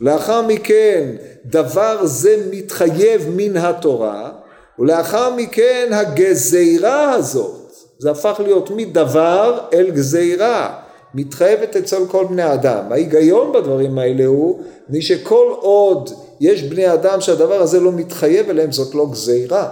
לאחר 0.00 0.42
מכן 0.42 1.16
דבר 1.44 2.06
זה 2.06 2.46
מתחייב 2.50 3.28
מן 3.36 3.56
התורה, 3.56 4.30
ולאחר 4.78 5.34
מכן 5.34 5.88
הגזירה 5.92 7.12
הזאת, 7.12 7.57
זה 7.98 8.10
הפך 8.10 8.40
להיות 8.44 8.70
מדבר 8.70 9.58
אל 9.72 9.90
גזירה. 9.90 10.80
מתחייבת 11.14 11.76
אצל 11.76 12.06
כל 12.08 12.24
בני 12.30 12.52
אדם. 12.54 12.92
ההיגיון 12.92 13.52
בדברים 13.52 13.98
האלה 13.98 14.26
הוא, 14.26 14.62
מי 14.88 15.02
שכל 15.02 15.54
עוד 15.60 16.10
יש 16.40 16.62
בני 16.62 16.92
אדם 16.92 17.20
שהדבר 17.20 17.60
הזה 17.62 17.80
לא 17.80 17.92
מתחייב 17.92 18.50
אליהם, 18.50 18.72
זאת 18.72 18.94
לא 18.94 19.06
גזירה. 19.10 19.70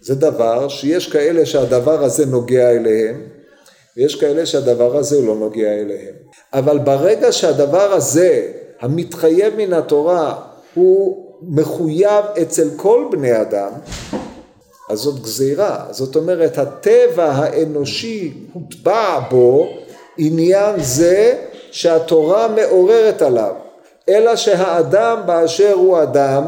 זה 0.00 0.14
דבר 0.14 0.68
שיש 0.68 1.12
כאלה 1.12 1.46
שהדבר 1.46 2.04
הזה 2.04 2.26
נוגע 2.26 2.70
אליהם, 2.70 3.22
ויש 3.96 4.14
כאלה 4.14 4.46
שהדבר 4.46 4.96
הזה 4.96 5.20
לא 5.20 5.34
נוגע 5.34 5.72
אליהם. 5.72 6.14
אבל 6.52 6.78
ברגע 6.78 7.32
שהדבר 7.32 7.92
הזה, 7.92 8.52
המתחייב 8.80 9.54
מן 9.56 9.72
התורה, 9.72 10.34
הוא 10.74 11.26
מחויב 11.42 12.24
אצל 12.42 12.68
כל 12.76 13.04
בני 13.10 13.40
אדם, 13.40 13.70
אז 14.90 14.98
זאת 14.98 15.22
גזירה. 15.22 15.84
זאת 15.90 16.16
אומרת, 16.16 16.58
הטבע 16.58 17.24
האנושי 17.24 18.32
הוטבע 18.52 19.20
בו 19.30 19.68
עניין 20.18 20.74
זה 20.82 21.34
שהתורה 21.70 22.48
מעוררת 22.48 23.22
עליו, 23.22 23.54
אלא 24.08 24.36
שהאדם 24.36 25.20
באשר 25.26 25.72
הוא 25.72 26.02
אדם 26.02 26.44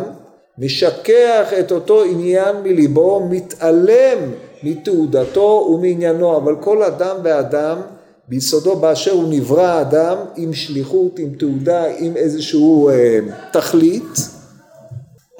משכח 0.59 1.53
את 1.61 1.73
אותו 1.73 2.03
עניין 2.03 2.57
מליבו, 2.63 3.27
מתעלם 3.31 4.19
מתעודתו 4.63 5.69
ומעניינו, 5.71 6.37
אבל 6.37 6.57
כל 6.61 6.83
אדם 6.83 7.17
ואדם 7.23 7.81
ביסודו 8.29 8.77
באשר 8.77 9.13
הוא 9.13 9.25
נברא 9.31 9.81
אדם 9.81 10.17
עם 10.37 10.53
שליחות, 10.53 11.19
עם 11.19 11.29
תעודה, 11.39 11.85
עם 11.99 12.17
איזשהו 12.17 12.89
אה, 12.89 13.19
תכלית, 13.53 14.34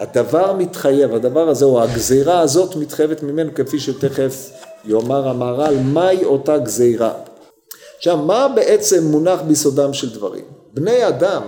הדבר 0.05 0.53
מתחייב, 0.53 1.15
הדבר 1.15 1.49
הזה 1.49 1.65
או 1.65 1.83
הגזירה 1.83 2.41
הזאת 2.41 2.77
מתחייבת 2.77 3.23
ממנו 3.23 3.55
כפי 3.55 3.79
שתכף 3.79 4.51
יאמר 4.85 5.29
המהר"ל, 5.29 5.77
מהי 5.77 6.25
אותה 6.25 6.59
גזירה? 6.59 7.13
עכשיו, 7.97 8.17
מה 8.17 8.49
בעצם 8.55 9.05
מונח 9.05 9.41
ביסודם 9.41 9.93
של 9.93 10.15
דברים? 10.15 10.45
בני 10.75 11.09
אדם 11.09 11.43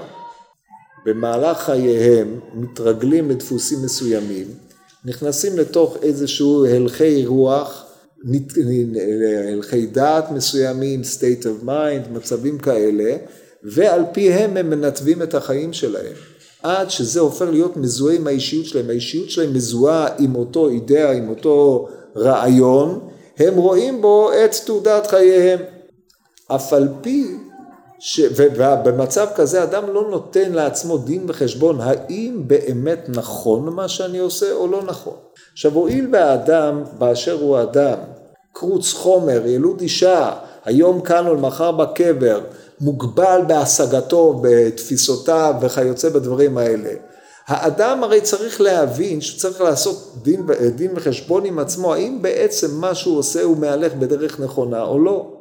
במהלך 1.07 1.59
חייהם 1.59 2.41
מתרגלים 2.55 3.31
לדפוסים 3.31 3.79
מסוימים, 3.85 4.47
נכנסים 5.05 5.59
לתוך 5.59 5.97
איזשהו 6.03 6.67
הלכי 6.67 7.27
רוח, 7.27 7.85
הלכי 9.53 9.87
דעת 9.87 10.31
מסוימים, 10.31 11.01
state 11.01 11.43
of 11.43 11.67
mind, 11.67 12.11
מצבים 12.13 12.59
כאלה, 12.59 13.17
ועל 13.63 14.03
פיהם 14.13 14.57
הם 14.57 14.71
מנתבים 14.71 15.23
את 15.23 15.35
החיים 15.35 15.73
שלהם. 15.73 16.15
עד 16.63 16.91
שזה 16.91 17.21
הופך 17.21 17.47
להיות 17.51 17.77
מזוהה 17.77 18.17
עם 18.17 18.27
האישיות 18.27 18.67
שלהם, 18.67 18.91
האישיות 18.91 19.31
שלהם 19.31 19.55
מזוהה 19.55 20.09
עם 20.19 20.37
אותו 20.37 20.69
אידאה, 20.69 21.13
עם 21.13 21.29
אותו 21.29 21.89
רעיון, 22.17 23.01
הם 23.39 23.57
רואים 23.57 24.03
בו 24.03 24.31
את 24.33 24.55
תעודת 24.67 25.07
חייהם. 25.07 25.59
אף 26.49 26.73
על 26.73 26.89
פי 27.01 27.37
ש... 27.99 28.21
ובמצב 28.37 29.27
כזה 29.35 29.63
אדם 29.63 29.91
לא 29.93 30.11
נותן 30.11 30.53
לעצמו 30.53 30.99
דין 30.99 31.25
וחשבון 31.29 31.81
האם 31.81 32.43
באמת 32.47 33.07
נכון 33.09 33.69
מה 33.69 33.89
שאני 33.89 34.19
עושה 34.19 34.53
או 34.53 34.67
לא 34.67 34.83
נכון. 34.83 35.15
עכשיו 35.53 35.73
הואיל 35.75 36.09
והאדם 36.13 36.83
באשר 36.99 37.39
הוא 37.41 37.63
אדם, 37.63 37.99
קרוץ 38.53 38.93
חומר, 38.93 39.47
ילוד 39.47 39.81
אישה, 39.81 40.33
היום 40.65 41.01
כאן 41.01 41.27
או 41.27 41.37
מחר 41.37 41.73
בקבר, 41.73 42.41
מוגבל 42.81 43.41
בהשגתו, 43.47 44.41
בתפיסותיו 44.43 45.55
וכיוצא 45.61 46.09
בדברים 46.09 46.59
האלה. 46.59 46.91
האדם 47.47 48.05
הרי 48.05 48.21
צריך 48.21 48.61
להבין 48.61 49.21
שהוא 49.21 49.41
צריך 49.41 49.61
לעשות 49.61 50.15
דין, 50.23 50.47
דין 50.75 50.91
וחשבון 50.95 51.45
עם 51.45 51.59
עצמו, 51.59 51.95
האם 51.95 52.23
בעצם 52.23 52.75
מה 52.75 52.95
שהוא 52.95 53.19
עושה 53.19 53.43
הוא 53.43 53.57
מהלך 53.57 53.95
בדרך 53.95 54.41
נכונה 54.41 54.83
או 54.83 54.99
לא. 54.99 55.33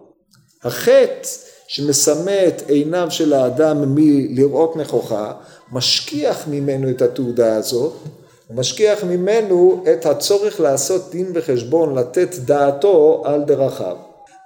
החטא 0.63 1.27
שמסמא 1.67 2.47
את 2.47 2.69
עיניו 2.69 3.07
של 3.11 3.33
האדם 3.33 3.95
מלראות 3.95 4.75
נכוחה, 4.75 5.33
משכיח 5.71 6.47
ממנו 6.47 6.89
את 6.89 7.01
התעודה 7.01 7.55
הזאת, 7.55 7.93
משכיח 8.49 9.03
ממנו 9.03 9.83
את 9.93 10.05
הצורך 10.05 10.59
לעשות 10.59 11.11
דין 11.11 11.31
וחשבון, 11.33 11.95
לתת 11.95 12.35
דעתו 12.35 13.23
על 13.25 13.43
דרכיו. 13.43 13.95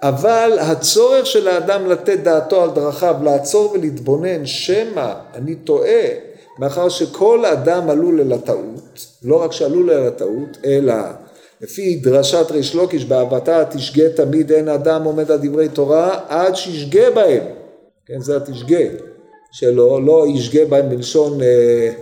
אבל 0.02 0.58
הצורך 0.60 1.26
של 1.26 1.48
האדם 1.48 1.86
לתת 1.86 2.18
דעתו 2.18 2.62
על 2.62 2.70
דרכיו, 2.70 3.14
לעצור 3.22 3.72
ולהתבונן, 3.72 4.46
שמא 4.46 5.12
אני 5.34 5.54
טועה, 5.54 6.06
מאחר 6.58 6.88
שכל 6.88 7.44
אדם 7.44 7.90
עלול 7.90 8.20
אל 8.20 8.32
הטעות, 8.32 9.06
לא 9.22 9.42
רק 9.42 9.52
שעלול 9.52 9.90
אל 9.90 10.06
הטעות, 10.06 10.58
אלא 10.64 10.94
לפי 11.60 11.96
דרשת 11.96 12.46
ריש 12.50 12.74
לוקיש 12.74 13.04
באהבתה 13.04 13.64
תשגה 13.64 14.08
תמיד 14.08 14.52
אין 14.52 14.68
אדם 14.68 15.04
עומד 15.04 15.30
על 15.30 15.38
דברי 15.42 15.68
תורה 15.68 16.20
עד 16.28 16.56
שישגה 16.56 17.10
בהם, 17.10 17.44
כן 18.06 18.20
זה 18.20 18.36
התשגה 18.36 18.84
שלו, 19.52 20.00
לא 20.00 20.26
ישגה 20.28 20.64
בהם 20.64 20.88
בלשון 20.88 21.42
אה, 21.42 21.92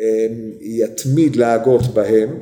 אה, 0.00 0.26
יתמיד 0.60 1.36
להגות 1.36 1.82
בהם, 1.82 2.40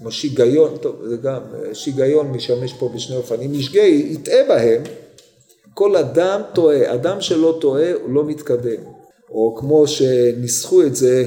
כמו 0.00 0.10
שיגיון, 0.10 0.76
טוב 0.76 0.96
זה 1.04 1.16
גם, 1.16 1.40
שיגיון 1.72 2.26
משמש 2.26 2.72
פה 2.72 2.90
בשני 2.94 3.16
אופנים, 3.16 3.54
ישגה 3.54 3.82
יטעה 3.82 4.44
בהם, 4.48 4.82
כל 5.74 5.96
אדם 5.96 6.40
טועה, 6.54 6.94
אדם 6.94 7.20
שלא 7.20 7.58
טועה 7.60 7.92
הוא 8.02 8.12
לא 8.12 8.24
מתקדם, 8.24 8.82
או 9.30 9.56
כמו 9.58 9.86
שניסחו 9.86 10.82
את 10.82 10.96
זה 10.96 11.26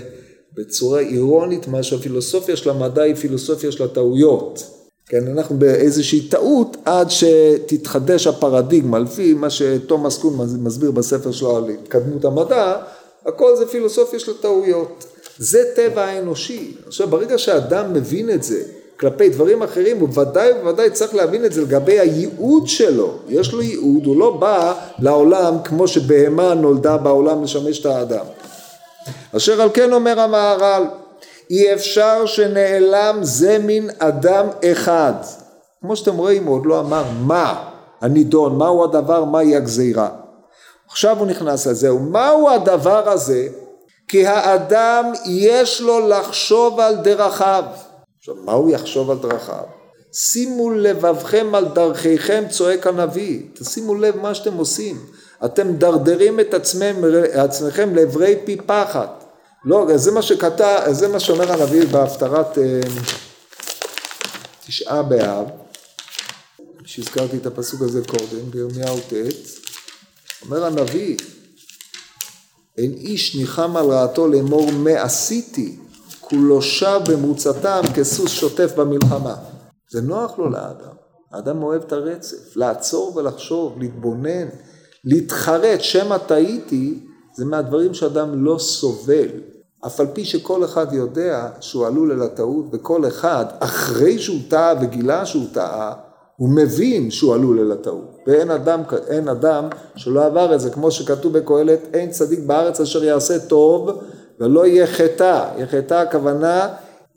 בצורה 0.53 0.99
אירונית 0.99 1.67
מה 1.67 1.83
שהפילוסופיה 1.83 2.55
של 2.55 2.69
המדע 2.69 3.01
היא 3.01 3.15
פילוסופיה 3.15 3.71
של 3.71 3.83
הטעויות. 3.83 4.63
כן, 5.05 5.27
אנחנו 5.27 5.59
באיזושהי 5.59 6.27
טעות 6.27 6.77
עד 6.85 7.07
שתתחדש 7.09 8.27
הפרדיגמה, 8.27 8.99
לפי 8.99 9.33
מה 9.33 9.49
שתומאס 9.49 10.17
קון 10.17 10.37
מסביר 10.59 10.91
בספר 10.91 11.31
שלו 11.31 11.57
על 11.57 11.69
התקדמות 11.69 12.25
המדע, 12.25 12.77
הכל 13.25 13.55
זה 13.55 13.67
פילוסופיה 13.67 14.19
של 14.19 14.31
הטעויות. 14.39 15.05
זה 15.43 15.63
טבע 15.75 16.05
האנושי. 16.05 16.73
עכשיו 16.87 17.07
ברגע 17.07 17.37
שאדם 17.37 17.93
מבין 17.93 18.29
את 18.29 18.43
זה 18.43 18.63
כלפי 18.99 19.29
דברים 19.29 19.63
אחרים, 19.63 19.99
הוא 19.99 20.09
ודאי 20.13 20.51
וודאי 20.63 20.89
צריך 20.89 21.15
להבין 21.15 21.45
את 21.45 21.53
זה 21.53 21.61
לגבי 21.61 21.99
הייעוד 21.99 22.67
שלו. 22.67 23.13
יש 23.29 23.53
לו 23.53 23.61
ייעוד, 23.61 24.05
הוא 24.05 24.19
לא 24.19 24.37
בא 24.37 24.73
לעולם 24.99 25.55
כמו 25.63 25.87
שבהמה 25.87 26.53
נולדה 26.53 26.97
בעולם 26.97 27.43
לשמש 27.43 27.79
את 27.79 27.85
האדם. 27.85 28.25
אשר 29.37 29.61
על 29.61 29.69
כן 29.73 29.93
אומר 29.93 30.19
המהר"ל, 30.19 30.83
אי 31.49 31.73
אפשר 31.73 32.25
שנעלם 32.25 33.19
זה 33.21 33.57
מן 33.63 33.87
אדם 33.99 34.47
אחד. 34.71 35.13
כמו 35.81 35.95
שאתם 35.95 36.17
רואים, 36.17 36.45
הוא 36.45 36.55
עוד 36.55 36.65
לא 36.65 36.79
אמר 36.79 37.03
מה 37.19 37.69
הנידון, 38.01 38.57
מהו 38.57 38.83
הדבר, 38.83 39.23
מהי 39.23 39.55
הגזירה. 39.55 40.09
עכשיו 40.89 41.19
הוא 41.19 41.27
נכנס 41.27 41.67
לזה, 41.67 41.93
ומהו 41.93 42.49
הדבר 42.49 43.09
הזה? 43.09 43.47
כי 44.13 44.27
האדם 44.27 45.11
יש 45.25 45.81
לו 45.81 46.07
לחשוב 46.07 46.79
על 46.79 46.95
דרכיו. 46.95 47.63
עכשיו, 48.19 48.35
מה 48.45 48.51
הוא 48.51 48.71
יחשוב 48.71 49.11
על 49.11 49.17
דרכיו? 49.17 49.63
שימו 50.11 50.71
לבבכם 50.71 51.55
על 51.55 51.65
דרכיכם, 51.65 52.43
צועק 52.49 52.87
הנביא. 52.87 53.41
תשימו 53.53 53.95
לב 53.95 54.17
מה 54.17 54.35
שאתם 54.35 54.53
עושים. 54.53 55.05
אתם 55.45 55.73
דרדרים 55.73 56.39
את 56.39 56.53
עצמם, 56.53 56.95
עצמכם 57.33 57.95
לעברי 57.95 58.35
פי 58.45 58.57
פחד. 58.65 59.07
לא, 59.65 59.87
זה 59.95 60.11
מה 60.11 60.21
שכתב, 60.21 60.79
זה 60.91 61.07
מה 61.07 61.19
שאומר 61.19 61.51
הנביא 61.51 61.85
בהפטרת 61.85 62.57
אה, 62.57 62.79
תשעה 64.65 65.03
באב, 65.03 65.45
שהזכרתי 66.85 67.37
את 67.37 67.45
הפסוק 67.45 67.81
הזה 67.81 68.01
קודם, 68.07 68.51
בירמיהו 68.51 68.99
ט', 68.99 69.13
אומר 70.45 70.65
הנביא, 70.65 71.17
אין 72.77 72.91
איש 72.93 73.35
ניחם 73.35 73.77
על 73.77 73.85
רעתו 73.85 74.27
לאמור 74.27 74.71
מה 74.71 75.01
עשיתי, 75.01 75.75
כולו 76.21 76.61
שב 76.61 76.99
במרוצתם 77.09 77.81
כסוס 77.95 78.31
שוטף 78.31 78.73
במלחמה. 78.77 79.35
זה 79.91 80.01
נוח 80.01 80.39
לו 80.39 80.49
לאדם, 80.49 80.95
האדם 81.31 81.63
אוהב 81.63 81.81
את 81.81 81.91
הרצף, 81.91 82.55
לעצור 82.55 83.15
ולחשוב, 83.15 83.79
להתבונן, 83.79 84.47
להתחרט, 85.05 85.81
שמא 85.81 86.17
טעיתי, 86.17 86.99
זה 87.35 87.45
מהדברים 87.45 87.93
שאדם 87.93 88.45
לא 88.45 88.57
סובל. 88.59 89.27
אף 89.85 89.99
על 89.99 90.07
פי 90.13 90.25
שכל 90.25 90.65
אחד 90.65 90.93
יודע 90.93 91.49
שהוא 91.59 91.87
עלול 91.87 92.11
אל 92.11 92.21
הטעות, 92.21 92.65
וכל 92.71 93.07
אחד, 93.07 93.45
אחרי 93.59 94.19
שהוא 94.19 94.39
טעה 94.47 94.73
וגילה 94.81 95.25
שהוא 95.25 95.45
טעה, 95.53 95.93
הוא 96.37 96.49
מבין 96.49 97.11
שהוא 97.11 97.33
עלול 97.33 97.59
אל 97.59 97.71
הטעות. 97.71 98.17
ואין 98.27 98.51
אדם, 98.51 98.81
אדם 99.31 99.69
שלא 99.95 100.25
עבר 100.25 100.55
את 100.55 100.59
זה, 100.59 100.69
כמו 100.69 100.91
שכתוב 100.91 101.37
בקהלת, 101.37 101.79
אין 101.93 102.09
צדיק 102.09 102.39
בארץ 102.39 102.81
אשר 102.81 103.03
יעשה 103.03 103.39
טוב 103.39 103.89
ולא 104.39 104.65
יהיה 104.65 104.87
חטא. 104.87 105.49
יהיה 105.55 105.67
חטא 105.67 105.93
הכוונה, 105.93 106.67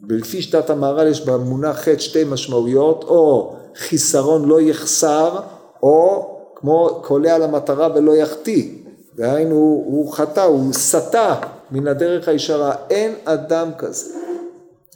ולפי 0.08 0.42
שיטת 0.42 0.70
המהר"ל 0.70 1.06
יש 1.06 1.26
במונח 1.26 1.76
חטא 1.76 1.98
שתי 1.98 2.24
משמעויות, 2.24 3.04
או 3.08 3.56
חיסרון 3.76 4.44
לא 4.44 4.60
יחסר, 4.60 5.40
או 5.82 6.26
כמו 6.54 7.00
קולע 7.02 7.34
על 7.34 7.42
המטרה 7.42 7.88
ולא 7.94 8.16
יחטיא. 8.16 8.68
דהיינו, 9.16 9.54
הוא 9.86 10.12
חטא, 10.12 10.40
הוא 10.40 10.72
סטה 10.72 11.34
מן 11.70 11.88
הדרך 11.88 12.28
הישרה. 12.28 12.74
אין 12.90 13.12
אדם 13.24 13.70
כזה. 13.78 14.14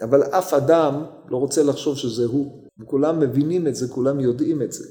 אבל 0.02 0.22
אף 0.22 0.54
אדם 0.54 1.04
לא 1.28 1.36
רוצה 1.36 1.62
לחשוב 1.62 1.96
שזה 1.96 2.24
הוא. 2.24 2.69
וכולם 2.82 3.20
מבינים 3.20 3.66
את 3.66 3.74
זה, 3.74 3.88
כולם 3.88 4.20
יודעים 4.20 4.62
את 4.62 4.72
זה. 4.72 4.84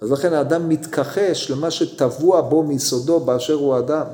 אז 0.00 0.12
לכן 0.12 0.32
האדם 0.32 0.68
מתכחש 0.68 1.50
למה 1.50 1.70
שטבוע 1.70 2.40
בו 2.40 2.62
מיסודו 2.62 3.20
באשר 3.20 3.54
הוא 3.54 3.78
אדם. 3.78 4.06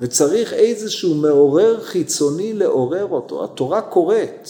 וצריך 0.00 0.52
איזשהו 0.52 1.14
מעורר 1.14 1.80
חיצוני 1.80 2.52
לעורר 2.52 3.06
אותו. 3.10 3.44
התורה 3.44 3.80
קוראת 3.80 4.48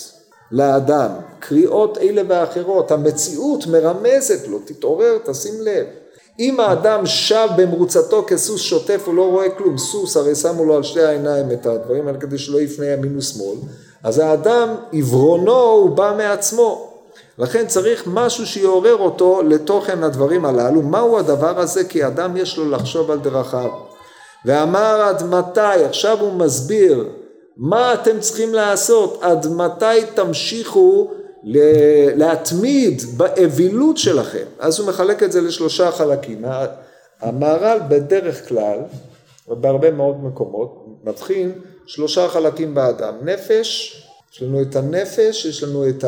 לאדם, 0.53 1.11
קריאות 1.41 1.99
אלה 1.99 2.23
ואחרות, 2.29 2.91
המציאות 2.91 3.67
מרמזת 3.67 4.49
לו, 4.49 4.59
תתעורר, 4.59 5.19
תשים 5.25 5.55
לב. 5.61 5.87
אם 6.39 6.61
האדם 6.61 7.07
שב 7.07 7.49
במרוצתו 7.57 8.25
כסוס 8.27 8.61
שוטף, 8.61 9.03
הוא 9.07 9.15
לא 9.15 9.31
רואה 9.31 9.51
כלום, 9.51 9.79
סוס, 9.79 10.17
הרי 10.17 10.35
שמו 10.35 10.65
לו 10.65 10.77
על 10.77 10.83
שתי 10.83 11.03
העיניים 11.03 11.51
את 11.51 11.67
הדברים 11.67 12.07
האלה 12.07 12.19
כדי 12.19 12.39
שלא 12.39 12.61
יפנה 12.61 12.87
ימין 12.87 13.19
ושמאל, 13.19 13.57
אז 14.03 14.19
האדם, 14.19 14.75
עיוורונו 14.91 15.63
הוא 15.63 15.91
בא 15.91 16.15
מעצמו. 16.17 16.96
לכן 17.39 17.67
צריך 17.67 18.03
משהו 18.07 18.47
שיעורר 18.47 18.97
אותו 18.97 19.43
לתוכן 19.43 20.03
הדברים 20.03 20.45
הללו. 20.45 20.83
מהו 20.83 21.19
הדבר 21.19 21.61
הזה? 21.61 21.85
כי 21.85 22.07
אדם 22.07 22.37
יש 22.37 22.59
לו 22.59 22.71
לחשוב 22.71 23.11
על 23.11 23.19
דרכיו. 23.19 23.71
ואמר 24.45 25.01
עד 25.03 25.23
מתי, 25.23 25.85
עכשיו 25.85 26.21
הוא 26.21 26.33
מסביר 26.33 27.09
מה 27.57 27.95
אתם 27.95 28.21
צריכים 28.21 28.55
לעשות, 28.55 29.19
עד 29.23 29.47
מתי 29.47 30.07
תמשיכו 30.15 31.11
להתמיד 32.15 33.03
באווילות 33.17 33.99
שלכם. 33.99 34.45
אז 34.59 34.79
הוא 34.79 34.89
מחלק 34.89 35.23
את 35.23 35.33
זה 35.33 35.41
לשלושה 35.41 35.91
חלקים. 35.91 36.45
המהר"ל 37.21 37.79
בדרך 37.89 38.49
כלל, 38.49 38.79
ובהרבה 39.49 39.91
מאוד 39.91 40.25
מקומות, 40.25 40.87
מבחין 41.05 41.53
שלושה 41.87 42.29
חלקים 42.29 42.75
באדם. 42.75 43.15
נפש, 43.23 43.97
יש 44.33 44.43
לנו 44.43 44.63
את 44.63 44.77
הנפש, 44.77 45.45
יש 45.45 45.63
לנו 45.63 45.89
את 45.89 46.05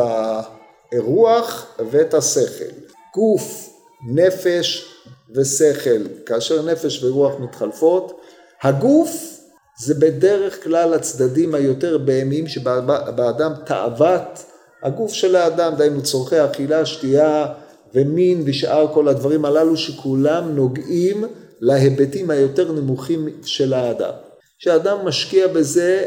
הרוח 0.92 1.76
ואת 1.90 2.14
השכל. 2.14 2.74
גוף, 3.14 3.70
נפש 4.08 4.94
ושכל. 5.34 6.02
כאשר 6.26 6.62
נפש 6.62 7.04
ורוח 7.04 7.32
מתחלפות, 7.40 8.20
הגוף 8.62 9.38
זה 9.80 9.94
בדרך 9.94 10.64
כלל 10.64 10.94
הצדדים 10.94 11.54
היותר 11.54 11.98
בהמיים 11.98 12.46
שבאדם 12.46 13.52
תאוות 13.64 14.44
הגוף 14.82 15.12
של 15.12 15.36
האדם, 15.36 15.74
דהיינו 15.74 16.02
צורכי 16.02 16.44
אכילה, 16.44 16.86
שתייה 16.86 17.46
ומין 17.94 18.42
ושאר 18.44 18.94
כל 18.94 19.08
הדברים 19.08 19.44
הללו 19.44 19.76
שכולם 19.76 20.56
נוגעים 20.56 21.24
להיבטים 21.60 22.30
היותר 22.30 22.72
נמוכים 22.72 23.28
של 23.44 23.74
האדם. 23.74 24.12
כשאדם 24.58 24.98
משקיע 25.04 25.46
בזה 25.46 26.06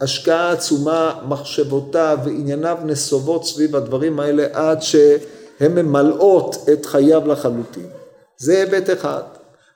השקעה 0.00 0.52
עצומה, 0.52 1.14
מחשבותיו 1.28 2.18
וענייניו 2.24 2.78
נסובות 2.84 3.44
סביב 3.44 3.76
הדברים 3.76 4.20
האלה 4.20 4.46
עד 4.52 4.82
שהן 4.82 5.72
ממלאות 5.74 6.56
את 6.72 6.86
חייו 6.86 7.26
לחלוטין. 7.26 7.86
זה 8.38 8.58
היבט 8.58 8.90
אחד. 8.90 9.22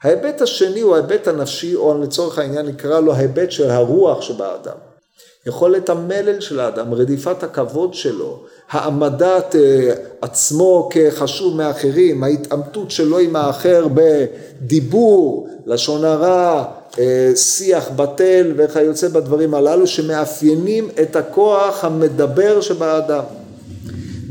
ההיבט 0.03 0.41
השני 0.41 0.81
הוא 0.81 0.95
ההיבט 0.95 1.29
הנפשי, 1.29 1.75
או 1.75 2.03
לצורך 2.03 2.39
העניין 2.39 2.67
נקרא 2.67 3.01
לו 3.01 3.15
ההיבט 3.15 3.51
של 3.51 3.71
הרוח 3.71 4.23
שבאדם. 4.23 4.77
יכולת 5.47 5.91
המלל 5.91 6.41
של 6.41 6.61
האדם, 6.61 6.95
רדיפת 6.95 7.43
הכבוד 7.43 7.95
שלו, 7.95 8.39
העמדת 8.71 9.57
אה, 9.57 9.95
עצמו 10.21 10.89
כחשוב 10.93 11.57
מאחרים, 11.57 12.25
ההתעמתות 12.25 12.91
שלו 12.91 13.19
עם 13.19 13.37
האחר 13.37 13.87
בדיבור, 13.95 15.49
לשון 15.67 16.05
הרע, 16.05 16.65
שיח 17.35 17.89
בטל 17.97 18.53
וכיוצא 18.57 19.09
בדברים 19.09 19.55
הללו 19.55 19.87
שמאפיינים 19.87 20.89
את 21.03 21.17
הכוח 21.17 21.85
המדבר 21.85 22.61
שבאדם. 22.61 23.25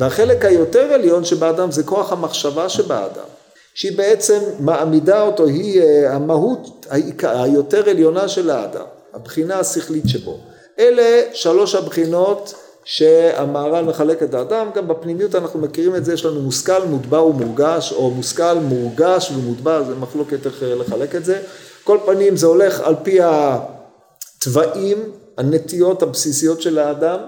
והחלק 0.01 0.45
היותר 0.45 0.93
עליון 0.93 1.25
שבאדם 1.25 1.71
זה 1.71 1.83
כוח 1.83 2.11
המחשבה 2.11 2.69
שבאדם, 2.69 3.25
שהיא 3.73 3.97
בעצם 3.97 4.39
מעמידה 4.59 5.21
אותו, 5.21 5.45
היא 5.45 5.81
אה, 5.81 6.15
המהות 6.15 6.85
היותר 7.21 7.89
עליונה 7.89 8.27
של 8.27 8.49
האדם, 8.49 8.85
הבחינה 9.13 9.59
השכלית 9.59 10.03
שבו. 10.07 10.39
אלה 10.79 11.21
שלוש 11.33 11.75
הבחינות 11.75 12.53
שהמהר"ל 12.85 13.85
מחלק 13.85 14.23
את 14.23 14.33
האדם, 14.33 14.67
גם 14.75 14.87
בפנימיות 14.87 15.35
אנחנו 15.35 15.59
מכירים 15.59 15.95
את 15.95 16.05
זה, 16.05 16.13
יש 16.13 16.25
לנו 16.25 16.41
מושכל, 16.41 16.85
מוטבע 16.85 17.21
ומורגש, 17.21 17.93
או 17.93 18.11
מושכל, 18.11 18.53
מורגש 18.53 19.31
ומוטבע, 19.31 19.83
זה 19.83 19.95
מחלוקת 19.95 20.45
איך 20.45 20.63
אה, 20.63 20.75
לחלק 20.75 21.15
את 21.15 21.25
זה. 21.25 21.41
כל 21.83 21.97
פנים 22.05 22.35
זה 22.35 22.47
הולך 22.47 22.79
על 22.79 22.95
פי 23.03 23.19
התוואים, 23.21 24.97
הנטיות 25.37 26.03
הבסיסיות 26.03 26.61
של 26.61 26.79
האדם. 26.79 27.19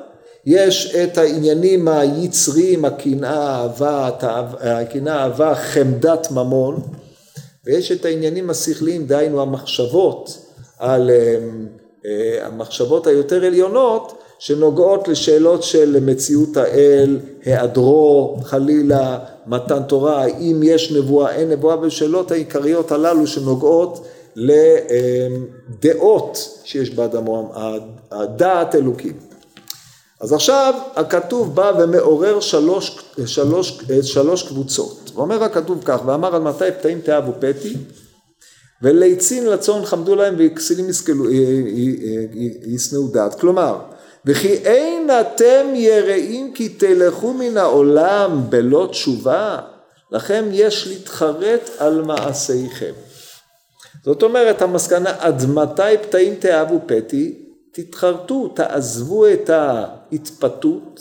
יש 0.45 0.95
את 0.95 1.17
העניינים 1.17 1.87
היצריים, 1.87 2.85
הקנאה, 2.85 3.61
אהבה, 3.61 4.09
הקנאה, 4.59 5.23
אהבה, 5.23 5.55
חמדת 5.55 6.31
ממון, 6.31 6.81
ויש 7.65 7.91
את 7.91 8.05
העניינים 8.05 8.49
השכליים, 8.49 9.07
דהיינו 9.07 9.41
המחשבות 9.41 10.37
על 10.79 11.09
אה, 11.09 11.37
אה, 12.05 12.47
המחשבות 12.47 13.07
היותר 13.07 13.45
עליונות 13.45 14.23
שנוגעות 14.39 15.07
לשאלות 15.07 15.63
של 15.63 15.97
מציאות 16.01 16.57
האל, 16.57 17.19
היעדרו 17.45 18.37
חלילה, 18.43 19.19
מתן 19.47 19.83
תורה, 19.83 20.23
האם 20.23 20.61
יש 20.63 20.91
נבואה, 20.91 21.35
אין 21.35 21.49
נבואה, 21.49 21.75
ושאלות 21.81 22.31
העיקריות 22.31 22.91
הללו 22.91 23.27
שנוגעות 23.27 24.07
לדעות 24.35 26.37
שיש 26.63 26.89
באדמו, 26.89 27.53
הדעת 28.11 28.75
אלוקים. 28.75 29.13
אז 30.21 30.33
עכשיו 30.33 30.73
הכתוב 30.95 31.55
בא 31.55 31.71
ומעורר 31.79 32.39
שלוש, 32.39 32.99
שלוש, 33.25 33.81
שלוש 34.01 34.47
קבוצות. 34.47 35.11
ואומר 35.15 35.43
הכתוב 35.43 35.81
כך, 35.85 36.01
ואמר 36.05 36.35
על 36.35 36.41
מתי 36.41 36.65
פתאים 36.79 37.01
תאהבו 37.01 37.31
פתי 37.39 37.77
וליצין 38.81 39.45
לצון 39.45 39.85
חמדו 39.85 40.15
להם 40.15 40.35
וכסילים 40.37 40.89
ישנאו 42.65 43.07
דעת. 43.07 43.39
כלומר, 43.39 43.77
וכי 44.25 44.53
אין 44.53 45.09
אתם 45.21 45.65
יראים 45.75 46.53
כי 46.53 46.69
תלכו 46.69 47.33
מן 47.33 47.57
העולם 47.57 48.41
בלא 48.49 48.87
תשובה, 48.91 49.59
לכם 50.11 50.45
יש 50.51 50.87
להתחרט 50.87 51.69
על 51.77 52.01
מעשיכם. 52.01 52.93
זאת 54.03 54.23
אומרת 54.23 54.61
המסקנה 54.61 55.15
עד 55.19 55.45
מתי 55.45 55.97
פתאים 56.01 56.35
תאהבו 56.35 56.79
פתי? 56.85 57.39
תתחרטו, 57.71 58.47
תעזבו 58.47 59.27
את 59.27 59.49
ההתפתות 59.49 60.99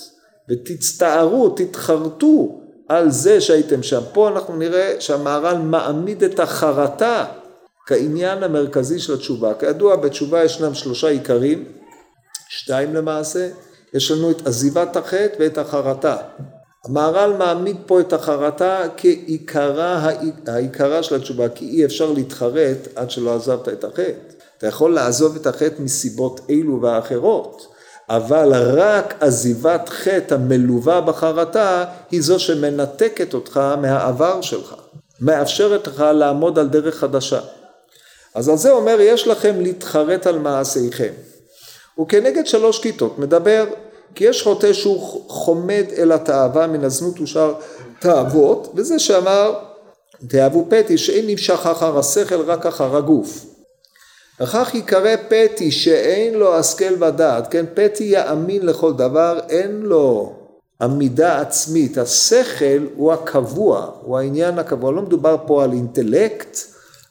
ותצטערו, 0.51 1.51
תתחרטו 1.51 2.61
על 2.89 3.11
זה 3.11 3.41
שהייתם 3.41 3.83
שם. 3.83 4.01
פה 4.13 4.29
אנחנו 4.29 4.57
נראה 4.57 4.97
שהמהר"ל 5.01 5.59
מעמיד 5.59 6.25
את 6.25 6.41
החרטה 6.41 7.25
כעניין 7.87 8.43
המרכזי 8.43 8.99
של 8.99 9.15
התשובה. 9.15 9.55
כידוע 9.55 9.97
בתשובה 9.97 10.45
ישנם 10.45 10.75
שלושה 10.75 11.09
עיקרים, 11.09 11.65
שתיים 12.49 12.95
למעשה, 12.95 13.49
יש 13.95 14.11
לנו 14.11 14.31
את 14.31 14.47
עזיבת 14.47 14.97
החטא 14.97 15.37
ואת 15.39 15.59
החרטה. 15.59 16.17
המהר"ל 16.87 17.33
מעמיד 17.39 17.77
פה 17.87 18.01
את 18.01 18.13
החרטה 18.13 18.83
כעיקרה 18.97 20.11
העיקרה 20.47 21.03
של 21.03 21.15
התשובה, 21.15 21.49
כי 21.49 21.65
אי 21.65 21.85
אפשר 21.85 22.13
להתחרט 22.13 22.89
עד 22.95 23.11
שלא 23.11 23.35
עזבת 23.35 23.69
את 23.69 23.85
החטא. 23.85 24.13
אתה 24.59 24.67
יכול 24.67 24.95
לעזוב 24.95 25.37
את 25.37 25.47
החטא 25.47 25.83
מסיבות 25.83 26.41
אלו 26.51 26.83
ואחרות, 26.83 27.67
אבל 28.09 28.53
רק 28.55 29.15
עזיבת 29.21 29.89
חטא 29.89 30.35
המלווה 30.35 31.01
בחרטה 31.01 31.85
היא 32.11 32.23
זו 32.23 32.39
שמנתקת 32.39 33.35
אותך 33.35 33.61
מהעבר 33.81 34.41
שלך, 34.41 34.75
מאפשרת 35.21 35.87
לך 35.87 36.01
לעמוד 36.01 36.59
על 36.59 36.69
דרך 36.69 36.99
חדשה. 36.99 37.41
אז 38.35 38.49
על 38.49 38.57
זה 38.57 38.71
אומר 38.71 38.97
יש 39.01 39.29
לכם 39.29 39.61
להתחרט 39.61 40.27
על 40.27 40.39
מעשיכם. 40.39 41.13
וכנגד 42.01 42.47
שלוש 42.47 42.79
כיתות 42.79 43.19
מדבר 43.19 43.65
כי 44.15 44.25
יש 44.25 44.43
חוטא 44.43 44.73
שהוא 44.73 45.23
חומד 45.29 45.85
אל 45.99 46.13
התאווה 46.13 46.67
מן 46.67 46.85
הזנות 46.85 47.21
ושאר 47.21 47.55
תאוות 47.99 48.73
וזה 48.75 48.99
שאמר 48.99 49.55
תאהבו 50.29 50.67
פתי 50.69 50.99
שאין 50.99 51.27
נמשך 51.27 51.67
אחר 51.67 51.99
השכל 51.99 52.41
רק 52.41 52.67
אחר 52.67 52.97
הגוף. 52.97 53.47
וכך 54.41 54.71
ייקרא 54.75 55.17
פתי 55.29 55.71
שאין 55.71 56.35
לו 56.35 56.55
השכל 56.55 57.03
ודעת, 57.03 57.53
כן, 57.53 57.65
פתי 57.75 58.05
יאמין 58.05 58.67
לכל 58.67 58.93
דבר, 58.93 59.41
אין 59.49 59.81
לו 59.83 60.33
עמידה 60.81 61.41
עצמית, 61.41 61.99
השכל 61.99 62.87
הוא 62.97 63.13
הקבוע, 63.13 63.91
הוא 64.03 64.19
העניין 64.19 64.59
הקבוע, 64.59 64.93
לא 64.93 65.03
מדובר 65.03 65.37
פה 65.47 65.65
על 65.65 65.73
אינטלקט, 65.73 66.59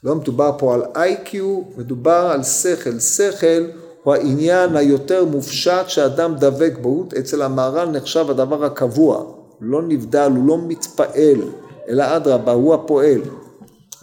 לא 0.03 0.15
מדובר 0.15 0.51
פה 0.57 0.73
על 0.73 0.83
איי-קיו, 0.95 1.61
מדובר 1.77 2.29
על 2.33 2.43
שכל, 2.43 2.99
שכל 2.99 3.63
הוא 4.03 4.13
העניין 4.13 4.75
היותר 4.75 5.25
מופשט 5.25 5.83
שאדם 5.87 6.35
דבק 6.35 6.73
בו, 6.81 7.05
אצל 7.19 7.41
המהר"ל 7.41 7.89
נחשב 7.89 8.29
הדבר 8.29 8.65
הקבוע, 8.65 9.23
לא 9.61 9.81
נבדל, 9.81 10.31
הוא 10.35 10.47
לא 10.47 10.57
מתפעל, 10.67 11.41
אלא 11.89 12.03
אדרבה, 12.15 12.51
הוא 12.51 12.73
הפועל. 12.73 13.21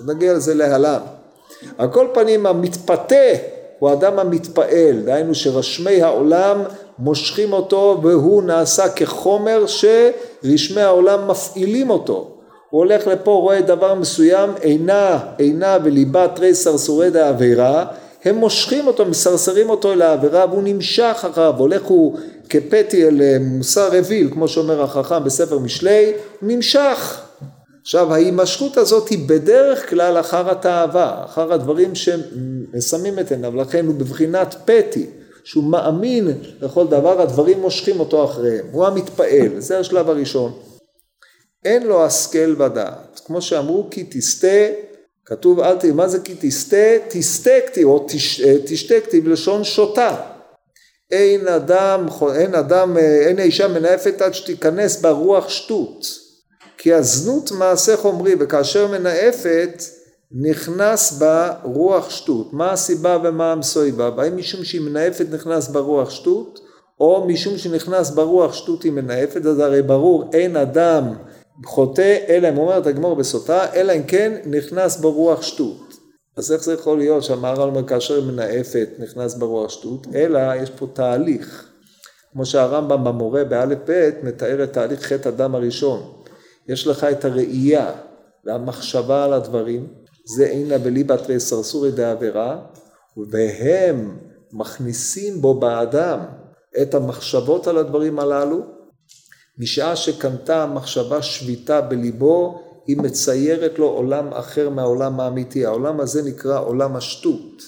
נגיע 0.06 0.34
לזה 0.34 0.54
להלן. 0.54 1.00
על 1.78 1.88
כל 1.88 2.06
פנים 2.14 2.46
המתפתה 2.46 3.14
הוא 3.78 3.90
האדם 3.90 4.18
המתפעל, 4.18 5.02
דהיינו 5.04 5.34
שרשמי 5.34 6.02
העולם 6.02 6.62
מושכים 6.98 7.52
אותו 7.52 8.00
והוא 8.02 8.42
נעשה 8.42 8.88
כחומר 8.88 9.64
שרשמי 9.66 10.80
העולם 10.80 11.28
מפעילים 11.28 11.90
אותו. 11.90 12.30
הוא 12.70 12.78
הולך 12.78 13.06
לפה, 13.06 13.30
רואה 13.30 13.61
דבר 13.61 13.94
מסוים, 13.94 14.50
עינה, 14.61 15.18
עינה 15.38 15.78
וליבה 15.84 16.28
תרי 16.28 16.54
סרסורי 16.54 17.11
דעבירה, 17.11 17.84
הם 18.24 18.37
מושכים 18.37 18.87
אותו, 18.87 19.04
מסרסרים 19.04 19.70
אותו 19.70 19.92
אל 19.92 20.02
העבירה 20.02 20.46
והוא 20.50 20.62
נמשך 20.64 21.24
אחריו, 21.31 21.54
הולך 21.57 21.83
הוא 21.83 22.18
כפתי 22.48 23.09
אל 23.09 23.20
מוסר 23.40 23.98
אוויל, 23.98 24.31
כמו 24.33 24.48
שאומר 24.48 24.83
החכם 24.83 25.24
בספר 25.24 25.59
משלי, 25.59 26.12
נמשך. 26.42 27.20
עכשיו 27.83 28.14
ההימשכות 28.14 28.76
הזאת 28.76 29.09
היא 29.09 29.28
בדרך 29.28 29.90
כלל 29.90 30.20
אחר 30.20 30.50
התאווה, 30.50 31.24
אחר 31.24 31.52
הדברים 31.52 31.94
שמסמים 31.94 33.18
את 33.18 33.33
עיניו, 33.33 33.57
לכן 33.57 33.87
הוא 33.87 33.94
בבחינת 33.94 34.54
פתי, 34.64 35.07
שהוא 35.44 35.64
מאמין 35.64 36.28
לכל 36.61 36.87
דבר, 36.87 37.20
הדברים 37.20 37.61
מושכים 37.61 38.00
אותו 38.00 38.24
אחריהם, 38.24 38.66
הוא 38.72 38.87
המתפעל, 38.87 39.48
זה 39.59 39.78
השלב 39.78 40.11
הראשון. 40.11 40.52
אין 41.64 41.87
לו 41.87 42.04
השכל 42.04 42.62
ודעת, 42.62 43.20
כמו 43.26 43.42
שאמרו 43.42 43.87
כי 43.90 44.04
תסטה, 44.11 44.88
כתוב 45.28 45.60
אל 45.60 45.76
תראי, 45.76 45.92
מה 45.92 46.08
זה 46.08 46.18
כי 46.20 46.34
תסטה? 46.40 46.76
תסטה 47.08 47.50
כתיב, 47.66 47.88
או 47.88 48.06
תשתה 48.64 48.94
כתיב 49.04 49.28
לשון 49.28 49.64
שותה. 49.64 50.16
אין 51.10 51.48
אדם, 51.48 52.06
אין 52.34 52.54
אדם, 52.54 52.96
אין 52.98 53.38
האישה 53.38 53.68
מנאפת 53.68 54.22
עד 54.22 54.34
שתיכנס 54.34 55.00
בה 55.00 55.10
רוח 55.10 55.48
שטות. 55.48 56.06
כי 56.78 56.92
הזנות 56.92 57.52
מעשה 57.52 57.96
חומרי 57.96 58.34
וכאשר 58.40 58.86
מנאפת 58.86 59.82
נכנס 60.32 61.12
בה 61.12 61.54
רוח 61.62 62.10
שטות. 62.10 62.52
מה 62.52 62.72
הסיבה 62.72 63.18
ומה 63.24 63.52
המסויבה? 63.52 64.10
האם 64.18 64.36
משום 64.36 64.64
שהיא 64.64 64.80
מנאפת 64.80 65.26
נכנס 65.30 65.68
בה 65.68 65.80
רוח 65.80 66.10
שטות 66.10 66.60
או 67.00 67.26
משום 67.26 67.58
שנכנס 67.58 68.10
ברוח 68.10 68.54
שטות 68.54 68.82
היא 68.82 68.92
מנאפת 68.92 69.46
אז 69.46 69.58
הרי 69.58 69.82
ברור 69.82 70.30
אין 70.32 70.56
אדם 70.56 71.14
חוטא 71.64 72.16
אלא 72.29 72.49
אם 72.49 72.59
אומרת 72.59 72.87
הגמור 72.87 73.16
בסוטה 73.16 73.75
אלא 73.75 73.92
אם 73.92 74.03
כן 74.03 74.40
נכנס 74.47 74.97
ברוח 74.97 75.42
שטות. 75.42 75.94
אז 76.37 76.53
איך 76.53 76.64
זה 76.64 76.73
יכול 76.73 76.99
להיות 76.99 77.23
שהמהר"ל 77.23 77.68
אומר 77.68 77.87
כאשר 77.87 78.25
מנאפת 78.25 78.88
נכנס 78.99 79.35
ברוח 79.35 79.71
שטות? 79.71 80.07
אלא 80.14 80.38
יש 80.62 80.71
פה 80.71 80.87
תהליך. 80.92 81.68
כמו 82.33 82.47
שהרמב"ם 82.47 83.05
במורה 83.05 83.44
באלף 83.44 83.79
ב' 83.87 84.11
מתאר 84.23 84.64
את 84.64 84.73
תהליך 84.73 85.03
חטא 85.03 85.29
הדם 85.29 85.55
הראשון. 85.55 86.12
יש 86.68 86.87
לך 86.87 87.05
את 87.05 87.25
הראייה 87.25 87.92
והמחשבה 88.44 89.25
על 89.25 89.33
הדברים, 89.33 89.87
זה 90.37 90.47
אינה 90.47 90.79
בליבת 90.79 91.21
וסרסורי 91.29 91.90
דעבירה, 91.90 92.59
והם 93.31 94.16
מכניסים 94.53 95.40
בו 95.40 95.55
באדם 95.55 96.18
את 96.83 96.94
המחשבות 96.94 97.66
על 97.66 97.79
הדברים 97.79 98.18
הללו, 98.18 98.61
משעה 99.59 99.97
שקנתה 99.97 100.62
המחשבה 100.62 101.23
שביתה 101.23 101.81
בליבו, 101.81 102.62
היא 102.87 102.97
מציירת 102.97 103.79
לו 103.79 103.87
עולם 103.87 104.29
אחר 104.33 104.71
מהעולם 104.71 105.21
האמיתי. 105.21 105.66
העולם 105.66 106.01
הזה 106.01 106.23
נקרא 106.23 106.61
עולם 106.61 106.97
השטות, 106.97 107.62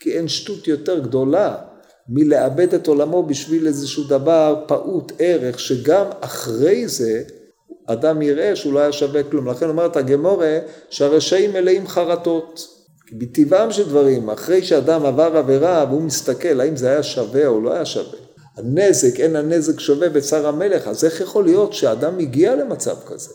כי 0.00 0.12
אין 0.12 0.28
שטות 0.28 0.68
יותר 0.68 0.98
גדולה 0.98 1.56
מלאבד 2.08 2.74
את 2.74 2.86
עולמו 2.86 3.22
בשביל 3.22 3.66
איזשהו 3.66 4.04
דבר 4.04 4.64
פעוט 4.68 5.12
ערך, 5.18 5.60
שגם 5.60 6.06
אחרי 6.20 6.88
זה 6.88 7.22
אדם 7.86 8.22
יראה 8.22 8.56
שהוא 8.56 8.72
לא 8.72 8.78
היה 8.78 8.92
שווה 8.92 9.22
כלום. 9.22 9.48
לכן 9.48 9.68
אומרת 9.68 9.96
הגמורה 9.96 10.58
שהרשעים 10.90 11.52
מלאים 11.52 11.86
חרטות. 11.86 12.66
כי 13.06 13.14
בטבעם 13.14 13.72
של 13.72 13.88
דברים, 13.88 14.30
אחרי 14.30 14.62
שאדם 14.62 15.06
עבר 15.06 15.36
עבירה 15.36 15.84
והוא 15.88 16.02
מסתכל 16.02 16.60
האם 16.60 16.76
זה 16.76 16.90
היה 16.90 17.02
שווה 17.02 17.46
או 17.46 17.60
לא 17.60 17.72
היה 17.72 17.84
שווה. 17.84 18.18
הנזק, 18.56 19.20
אין 19.20 19.36
הנזק 19.36 19.80
שווה 19.80 20.08
בצר 20.08 20.46
המלך, 20.46 20.88
אז 20.88 21.04
איך 21.04 21.20
יכול 21.20 21.44
להיות 21.44 21.72
שאדם 21.72 22.18
הגיע 22.18 22.54
למצב 22.54 22.96
כזה? 23.06 23.30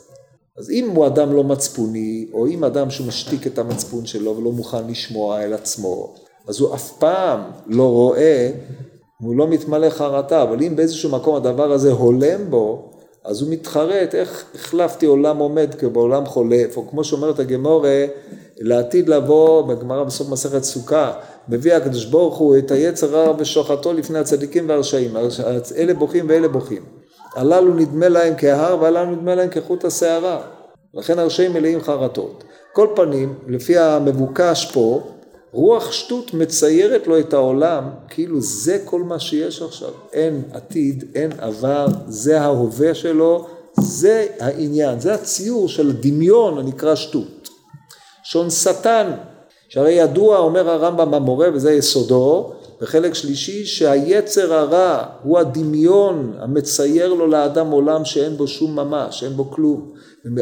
אז 0.58 0.69
אם 0.69 0.89
הוא 0.89 1.08
אדם 1.08 1.34
לא 1.34 1.43
מצפוני, 1.43 2.27
או 2.34 2.47
אם 2.47 2.63
אדם 2.63 2.89
שמשתיק 2.89 3.47
את 3.47 3.60
המצפון 3.60 4.06
שלו 4.06 4.38
ולא 4.38 4.51
מוכן 4.51 4.88
לשמוע 4.88 5.43
אל 5.43 5.53
עצמו, 5.53 6.15
אז 6.47 6.60
הוא 6.60 6.75
אף 6.75 6.91
פעם 6.91 7.41
לא 7.67 7.91
רואה, 7.91 8.51
הוא 9.21 9.36
לא 9.36 9.47
מתמלא 9.47 9.89
חרטה, 9.89 10.41
אבל 10.41 10.63
אם 10.63 10.75
באיזשהו 10.75 11.10
מקום 11.10 11.36
הדבר 11.36 11.71
הזה 11.71 11.91
הולם 11.91 12.49
בו, 12.49 12.91
אז 13.23 13.41
הוא 13.41 13.49
מתחרט 13.49 14.15
איך 14.15 14.45
החלפתי 14.56 15.06
עולם 15.06 15.38
עומד 15.38 15.69
בעולם 15.93 16.25
חולף, 16.25 16.77
או 16.77 16.89
כמו 16.89 17.03
שאומרת 17.03 17.39
הגמורה, 17.39 18.06
לעתיד 18.60 19.10
לבוא, 19.10 19.62
בגמרא 19.62 20.03
בסוף 20.03 20.30
מסכת 20.30 20.63
סוכה, 20.63 21.13
מביא 21.50 21.74
הקדוש 21.74 22.06
ברוך 22.06 22.38
הוא 22.38 22.58
את 22.58 22.72
היצר 22.72 23.08
רע 23.08 23.34
ושוחטו 23.38 23.94
לפני 23.94 24.20
הצדיקים 24.20 24.70
והרשעים, 24.70 25.18
אלה 25.78 25.94
בוכים 25.94 26.26
ואלה 26.30 26.48
בוכים. 26.48 26.82
הללו 27.36 27.74
נדמה 27.74 28.10
להם 28.10 28.34
כהר 28.38 28.78
והללו 28.82 29.12
נדמה 29.12 29.36
להם 29.36 29.50
כחוט 29.50 29.86
השערה. 29.86 30.42
לכן 30.94 31.20
הרשעים 31.20 31.54
מלאים 31.54 31.82
חרטות. 31.82 32.44
כל 32.74 32.88
פנים, 32.96 33.34
לפי 33.48 33.78
המבוקש 33.78 34.72
פה, 34.74 35.02
רוח 35.52 35.92
שטות 35.92 36.34
מציירת 36.34 37.08
לו 37.08 37.20
את 37.20 37.34
העולם 37.34 37.84
כאילו 38.10 38.42
זה 38.42 38.80
כל 38.86 39.04
מה 39.04 39.20
שיש 39.20 39.62
עכשיו. 39.62 39.92
אין 40.14 40.42
עתיד, 40.54 41.04
אין 41.16 41.32
עבר, 41.40 41.88
זה 42.08 42.42
ההווה 42.42 42.94
שלו, 42.94 43.48
זה 43.80 44.28
העניין, 44.40 45.00
זה 45.00 45.14
הציור 45.14 45.68
של 45.68 45.92
דמיון 45.92 46.58
הנקרא 46.58 46.96
שטות. 46.96 47.50
שון 48.24 48.50
שטן, 48.50 49.12
שהרי 49.69 49.91
ידוע, 49.91 50.38
אומר 50.38 50.69
הרמב"ם 50.69 51.12
במורה, 51.12 51.47
וזה 51.53 51.71
יסודו, 51.71 52.53
בחלק 52.82 53.13
שלישי, 53.13 53.65
שהיצר 53.65 54.53
הרע 54.53 55.03
הוא 55.23 55.39
הדמיון 55.39 56.34
המצייר 56.39 57.13
לו 57.13 57.27
לאדם 57.27 57.71
עולם 57.71 58.06
שאין 58.06 58.38
בו 58.38 58.47
שום 58.47 58.75
ממש, 58.75 59.23
אין 59.23 59.34
בו 59.34 59.51
כלום. 59.51 59.91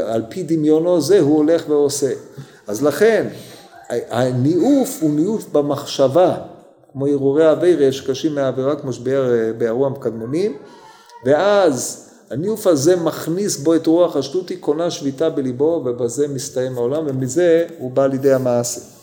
על 0.05 0.23
פי 0.29 0.43
דמיונו 0.43 1.01
זה 1.01 1.19
הוא 1.19 1.38
הולך 1.38 1.63
ועושה. 1.69 2.11
אז 2.67 2.83
לכן, 2.83 3.27
הניאוף 3.89 4.97
הוא 5.01 5.11
ניאוף 5.11 5.49
במחשבה, 5.51 6.35
כמו 6.93 7.07
הרהורי 7.07 7.51
אבירה 7.51 7.91
שקשים 7.91 8.35
מהעבירה 8.35 8.75
כמו 8.75 8.93
שבאירוע 8.93 9.88
המקדמונים, 9.88 10.57
ואז 11.25 12.09
הניוף 12.31 12.67
הזה 12.67 12.95
מכניס 12.95 13.57
בו 13.57 13.75
את 13.75 13.88
רוח 13.88 14.15
השטות, 14.15 14.49
היא 14.49 14.57
קונה 14.59 14.91
שביתה 14.91 15.29
בליבו, 15.29 15.83
ובזה 15.85 16.27
מסתיים 16.27 16.77
העולם, 16.77 17.03
ומזה 17.07 17.65
הוא 17.79 17.91
בא 17.91 18.07
לידי 18.07 18.33
המעשה. 18.33 18.94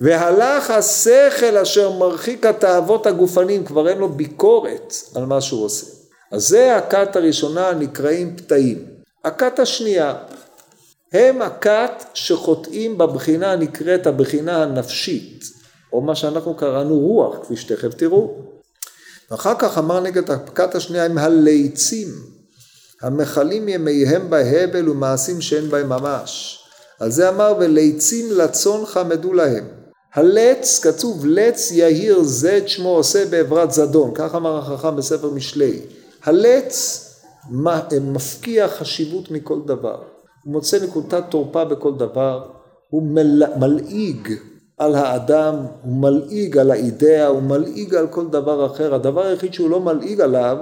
והלך 0.00 0.70
השכל 0.70 1.56
אשר 1.56 1.90
מרחיק 1.90 2.46
התאוות 2.46 3.06
הגופניים, 3.06 3.64
כבר 3.64 3.88
אין 3.88 3.98
לו 3.98 4.08
ביקורת 4.08 4.94
על 5.14 5.26
מה 5.26 5.40
שהוא 5.40 5.64
עושה. 5.64 5.86
אז 6.32 6.48
זה 6.48 6.76
הכת 6.76 7.16
הראשונה 7.16 7.68
הנקראים 7.68 8.36
פתאים. 8.36 8.84
הכת 9.24 9.58
השנייה, 9.58 10.14
הם 11.12 11.42
הכת 11.42 12.04
שחוטאים 12.14 12.98
בבחינה 12.98 13.52
הנקראת 13.52 14.06
הבחינה 14.06 14.62
הנפשית, 14.62 15.44
או 15.92 16.00
מה 16.00 16.14
שאנחנו 16.14 16.54
קראנו 16.54 16.98
רוח, 16.98 17.36
כפי 17.42 17.56
שתכף 17.56 17.94
תראו. 17.94 18.34
ואחר 19.30 19.54
כך 19.58 19.78
אמר 19.78 20.00
נגד 20.00 20.30
הכת 20.30 20.74
השנייה 20.74 21.04
הם 21.04 21.18
הליצים, 21.18 22.08
המכלים 23.02 23.68
ימיהם 23.68 24.30
בהבל 24.30 24.88
ומעשים 24.88 25.40
שאין 25.40 25.68
בהם 25.68 25.88
ממש. 25.88 26.58
על 27.00 27.10
זה 27.10 27.28
אמר 27.28 27.54
וליצים 27.58 28.26
לצון 28.32 28.86
חמדו 28.86 29.32
להם. 29.32 29.77
הלץ, 30.14 30.80
כתוב 30.86 31.26
לץ 31.26 31.70
יהיר 31.70 32.22
זה 32.22 32.58
את 32.58 32.68
שמו 32.68 32.88
עושה 32.88 33.26
בעברת 33.30 33.72
זדון, 33.72 34.10
כך 34.14 34.34
אמר 34.34 34.58
החכם 34.58 34.96
בספר 34.96 35.30
משלי. 35.30 35.80
הלץ 36.24 37.04
מפקיע 38.00 38.68
חשיבות 38.68 39.30
מכל 39.30 39.58
דבר, 39.66 40.02
הוא 40.44 40.52
מוצא 40.52 40.78
נקודת 40.84 41.24
תורפה 41.30 41.64
בכל 41.64 41.94
דבר, 41.94 42.50
הוא 42.90 43.02
מל... 43.02 43.42
מלעיג 43.58 44.32
על 44.78 44.94
האדם, 44.94 45.54
הוא 45.82 45.96
מלעיג 45.96 46.58
על 46.58 46.70
האידאה, 46.70 47.26
הוא 47.26 47.42
מלעיג 47.42 47.94
על 47.94 48.06
כל 48.06 48.28
דבר 48.28 48.66
אחר, 48.66 48.94
הדבר 48.94 49.26
היחיד 49.26 49.54
שהוא 49.54 49.70
לא 49.70 49.80
מלעיג 49.80 50.20
עליו 50.20 50.56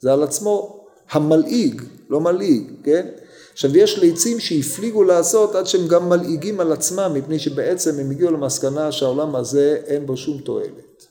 זה 0.00 0.12
על 0.12 0.22
עצמו, 0.22 0.84
המלעיג, 1.10 1.82
לא 2.10 2.20
מלעיג, 2.20 2.70
כן? 2.84 3.06
עכשיו 3.52 3.76
יש 3.76 3.98
ליצים 3.98 4.40
שהפליגו 4.40 5.04
לעשות 5.04 5.54
עד 5.54 5.66
שהם 5.66 5.86
גם 5.86 6.08
מלעיגים 6.08 6.60
על 6.60 6.72
עצמם 6.72 7.12
מפני 7.14 7.38
שבעצם 7.38 7.98
הם 7.98 8.10
הגיעו 8.10 8.30
למסקנה 8.30 8.92
שהעולם 8.92 9.36
הזה 9.36 9.80
אין 9.86 10.06
בו 10.06 10.16
שום 10.16 10.38
תועלת. 10.38 11.06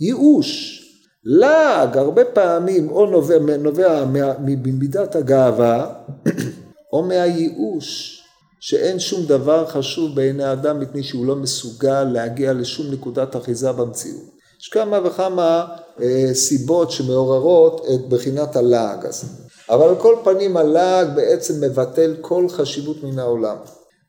ייאוש, 0.00 0.82
לעג 1.24 1.96
הרבה 1.96 2.24
פעמים 2.24 2.90
או 2.90 3.06
נובע, 3.06 3.38
נובע 3.38 4.04
ממידת 4.40 5.16
הגאווה 5.16 5.94
או 6.92 7.02
מהייאוש 7.02 8.22
שאין 8.60 8.98
שום 8.98 9.26
דבר 9.26 9.66
חשוב 9.66 10.14
בעיני 10.14 10.44
האדם 10.44 10.80
מפני 10.80 11.02
שהוא 11.02 11.26
לא 11.26 11.36
מסוגל 11.36 12.04
להגיע 12.04 12.52
לשום 12.52 12.86
נקודת 12.92 13.36
אחיזה 13.36 13.72
במציאות. 13.72 14.32
יש 14.60 14.68
כמה 14.68 14.98
וכמה 15.04 15.66
אה, 16.00 16.30
סיבות 16.34 16.90
שמעוררות 16.90 17.86
את 17.94 18.08
בחינת 18.08 18.56
הלעג 18.56 19.06
הזה. 19.06 19.26
אבל 19.72 19.88
על 19.88 19.96
כל 19.96 20.16
פנים 20.24 20.56
הלעג 20.56 21.16
בעצם 21.16 21.54
מבטל 21.60 22.14
כל 22.20 22.48
חשיבות 22.48 23.02
מן 23.02 23.18
העולם. 23.18 23.56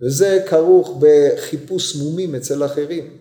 וזה 0.02 0.44
כרוך 0.48 0.98
בחיפוש 1.00 1.96
מומים 1.96 2.36
אצל 2.36 2.66
אחרים, 2.66 3.18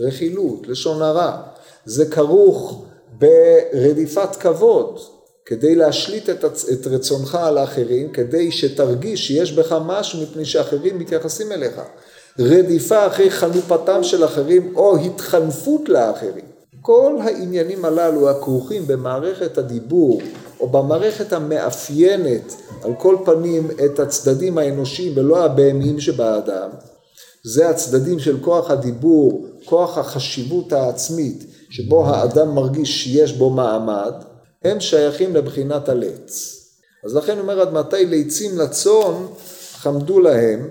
רכילות, 0.00 0.68
לשון 0.68 1.02
הרע. 1.02 1.36
זה 1.84 2.06
כרוך 2.06 2.84
ברדיפת 3.18 4.36
כבוד, 4.36 5.00
כדי 5.44 5.74
להשליט 5.74 6.30
את, 6.30 6.44
את 6.44 6.86
רצונך 6.86 7.34
על 7.34 7.58
האחרים, 7.58 8.12
כדי 8.12 8.52
שתרגיש 8.52 9.26
שיש 9.26 9.52
בך 9.52 9.76
משהו 9.86 10.22
מפני 10.22 10.44
שאחרים 10.44 10.98
מתייחסים 10.98 11.52
אליך. 11.52 11.80
רדיפה 12.38 13.06
אחרי 13.06 13.30
חנופתם 13.30 14.02
של 14.02 14.24
אחרים 14.24 14.76
או 14.76 14.96
התחנפות 14.96 15.88
לאחרים. 15.88 16.44
כל 16.80 17.16
העניינים 17.22 17.84
הללו 17.84 18.30
הכרוכים 18.30 18.86
במערכת 18.86 19.58
הדיבור 19.58 20.22
או 20.60 20.68
במערכת 20.68 21.32
המאפיינת 21.32 22.54
על 22.82 22.92
כל 22.98 23.16
פנים 23.24 23.68
את 23.84 23.98
הצדדים 23.98 24.58
האנושיים 24.58 25.12
ולא 25.16 25.44
הבהמיים 25.44 26.00
שבאדם, 26.00 26.70
זה 27.44 27.68
הצדדים 27.68 28.18
של 28.18 28.40
כוח 28.40 28.70
הדיבור, 28.70 29.46
כוח 29.64 29.98
החשיבות 29.98 30.72
העצמית 30.72 31.44
שבו 31.70 32.06
האדם 32.06 32.54
מרגיש 32.54 33.04
שיש 33.04 33.32
בו 33.32 33.50
מעמד, 33.50 34.12
הם 34.64 34.80
שייכים 34.80 35.36
לבחינת 35.36 35.88
הלץ. 35.88 36.56
אז 37.04 37.16
לכן 37.16 37.38
אומר 37.38 37.60
עד 37.60 37.72
מתי 37.72 38.06
ליצים 38.06 38.58
לצאן 38.58 39.26
חמדו 39.72 40.20
להם, 40.20 40.70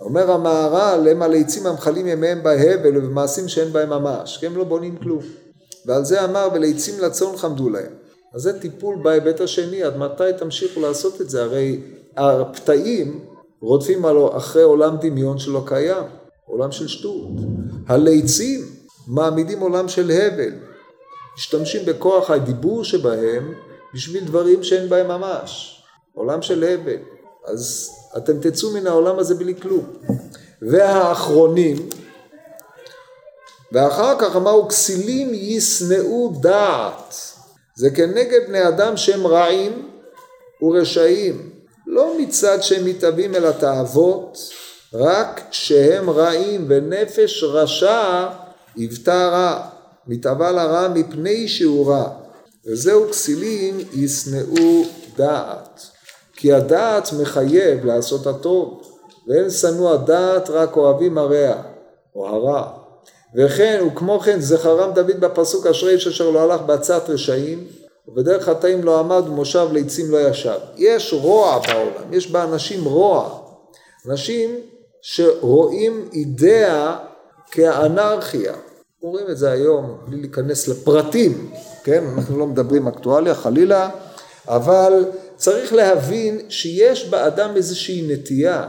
אומר 0.00 0.30
המהר"ל 0.30 1.08
הם 1.08 1.22
הליצים 1.22 1.66
המחלים 1.66 2.06
ימיהם 2.06 2.42
בהבל 2.42 2.96
ובמעשים 2.96 3.48
שאין 3.48 3.72
בהם 3.72 3.90
ממש, 3.90 4.36
כי 4.40 4.46
הם 4.46 4.56
לא 4.56 4.64
בונים 4.64 4.96
כלום. 4.96 5.22
ועל 5.86 6.04
זה 6.04 6.24
אמר 6.24 6.48
וליצים 6.54 6.94
לצאן 7.00 7.36
חמדו 7.36 7.68
להם. 7.68 8.05
אז 8.36 8.42
זה 8.42 8.60
טיפול 8.60 8.96
בהיבט 9.02 9.40
השני, 9.40 9.82
עד 9.82 9.96
מתי 9.96 10.24
תמשיכו 10.38 10.80
לעשות 10.80 11.20
את 11.20 11.30
זה? 11.30 11.42
הרי 11.42 11.80
הפתאים 12.16 13.24
רודפים 13.60 14.04
אחרי 14.36 14.62
עולם 14.62 14.96
דמיון 15.00 15.38
שלא 15.38 15.62
קיים, 15.66 16.04
עולם 16.46 16.72
של 16.72 16.88
שטות. 16.88 17.28
הליצים 17.88 18.60
מעמידים 19.06 19.60
עולם 19.60 19.88
של 19.88 20.10
הבל, 20.10 20.52
משתמשים 21.36 21.86
בכוח 21.86 22.30
הדיבור 22.30 22.84
שבהם 22.84 23.54
בשביל 23.94 24.24
דברים 24.24 24.62
שאין 24.62 24.88
בהם 24.88 25.08
ממש, 25.08 25.82
עולם 26.14 26.42
של 26.42 26.64
הבל. 26.64 26.98
אז 27.46 27.90
אתם 28.16 28.40
תצאו 28.40 28.70
מן 28.70 28.86
העולם 28.86 29.18
הזה 29.18 29.34
בלי 29.34 29.60
כלום. 29.60 29.84
והאחרונים, 30.62 31.88
ואחר 33.72 34.18
כך 34.18 34.36
אמרו 34.36 34.68
כסילים 34.68 35.30
ישנאו 35.34 36.32
דעת. 36.40 37.35
זה 37.76 37.90
כנגד 37.90 38.40
בני 38.48 38.68
אדם 38.68 38.96
שהם 38.96 39.26
רעים 39.26 39.88
ורשעים, 40.62 41.50
לא 41.86 42.18
מצד 42.18 42.62
שהם 42.62 42.84
מתאבים 42.84 43.34
אל 43.34 43.46
התאוות, 43.46 44.38
רק 44.94 45.40
שהם 45.50 46.10
רעים 46.10 46.64
ונפש 46.68 47.44
רשע 47.44 48.28
היוותה 48.76 49.28
רע, 49.28 49.66
מתאווה 50.06 50.52
לרע 50.52 50.88
מפני 50.88 51.48
שהוא 51.48 51.90
רע, 51.90 52.08
וזהו 52.66 53.08
כסילים 53.10 53.78
ישנאו 53.92 54.84
דעת, 55.16 55.80
כי 56.32 56.52
הדעת 56.52 57.08
מחייב 57.20 57.84
לעשות 57.84 58.26
הטוב, 58.26 58.82
ואין 59.28 59.50
שנוא 59.50 59.92
הדעת 59.92 60.50
רק 60.50 60.76
אוהבים 60.76 61.18
הרע 61.18 61.62
או 62.14 62.26
הרע. 62.26 62.85
וכן, 63.36 63.84
וכמו 63.86 64.20
כן 64.20 64.40
זכרם 64.40 64.92
דוד 64.94 65.20
בפסוק 65.20 65.66
אשרי 65.66 65.94
איש 65.94 66.06
אשר 66.06 66.30
לא 66.30 66.40
הלך 66.40 66.60
בעצת 66.60 67.10
רשעים, 67.10 67.66
ובדרך 68.08 68.44
חטאים 68.44 68.84
לא 68.84 69.00
עמד 69.00 69.22
ומושב 69.28 69.68
ליצים 69.72 70.10
לא 70.10 70.28
ישב. 70.28 70.58
יש 70.76 71.12
רוע 71.12 71.58
בעולם, 71.58 72.12
יש 72.14 72.30
באנשים 72.30 72.84
רוע. 72.84 73.40
אנשים 74.08 74.50
שרואים 75.02 76.08
אידאה 76.12 76.96
כאנרכיה. 77.50 78.54
רואים 79.02 79.26
את 79.30 79.38
זה 79.38 79.50
היום, 79.50 79.98
בלי 80.06 80.20
להיכנס 80.20 80.68
לפרטים, 80.68 81.50
כן? 81.84 82.04
אנחנו 82.16 82.38
לא 82.38 82.46
מדברים 82.46 82.88
אקטואליה 82.88 83.34
חלילה, 83.34 83.90
אבל 84.48 85.04
צריך 85.36 85.72
להבין 85.72 86.40
שיש 86.48 87.08
באדם 87.08 87.56
איזושהי 87.56 88.12
נטייה 88.12 88.68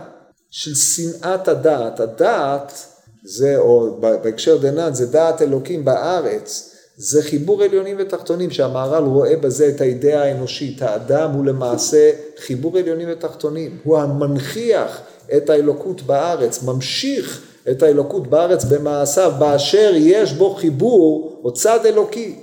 של 0.52 0.76
שנאת 0.76 1.48
הדעת. 1.48 2.00
הדעת 2.00 2.97
זה, 3.24 3.58
או 3.58 3.98
בהקשר 4.02 4.58
דנן, 4.58 4.94
זה 4.94 5.06
דעת 5.06 5.42
אלוקים 5.42 5.86
בארץ, 5.86 6.74
זה 6.98 7.24
חיבור 7.24 7.64
עליונים 7.64 7.96
ותחתונים, 8.00 8.52
שהמהר"ל 8.52 9.04
רואה 9.04 9.36
בזה 9.36 9.70
את 9.70 9.82
האידאה 9.82 10.24
האנושית. 10.24 10.82
האדם 10.82 11.32
הוא 11.32 11.46
למעשה 11.46 12.12
חיבור 12.38 12.78
עליונים 12.78 13.08
ותחתונים, 13.12 13.78
הוא 13.84 13.98
המנכיח 13.98 15.02
את 15.38 15.50
האלוקות 15.50 16.02
בארץ, 16.02 16.64
ממשיך 16.64 17.42
את 17.72 17.84
האלוקות 17.84 18.28
בארץ 18.28 18.64
במעשיו, 18.64 19.34
באשר 19.40 19.92
יש 19.96 20.34
בו 20.34 20.56
חיבור 20.56 21.40
או 21.44 21.54
צד 21.54 21.86
אלוקי. 21.86 22.36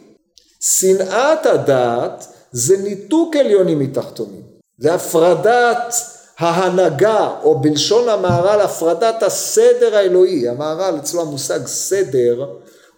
שנאת 0.61 1.47
הדעת 1.47 2.27
זה 2.53 2.77
ניתוק 2.77 3.37
עליונים 3.37 3.79
מתחתונים, 3.79 4.43
זה 4.79 4.95
הפרדת 4.95 5.95
ההנהגה, 6.39 7.31
או 7.43 7.59
בלשון 7.59 8.09
המהר"ל 8.09 8.61
הפרדת 8.61 9.23
הסדר 9.23 9.97
האלוהי, 9.97 10.49
המהר"ל 10.49 10.95
אצלו 10.99 11.21
המושג 11.21 11.67
סדר 11.67 12.47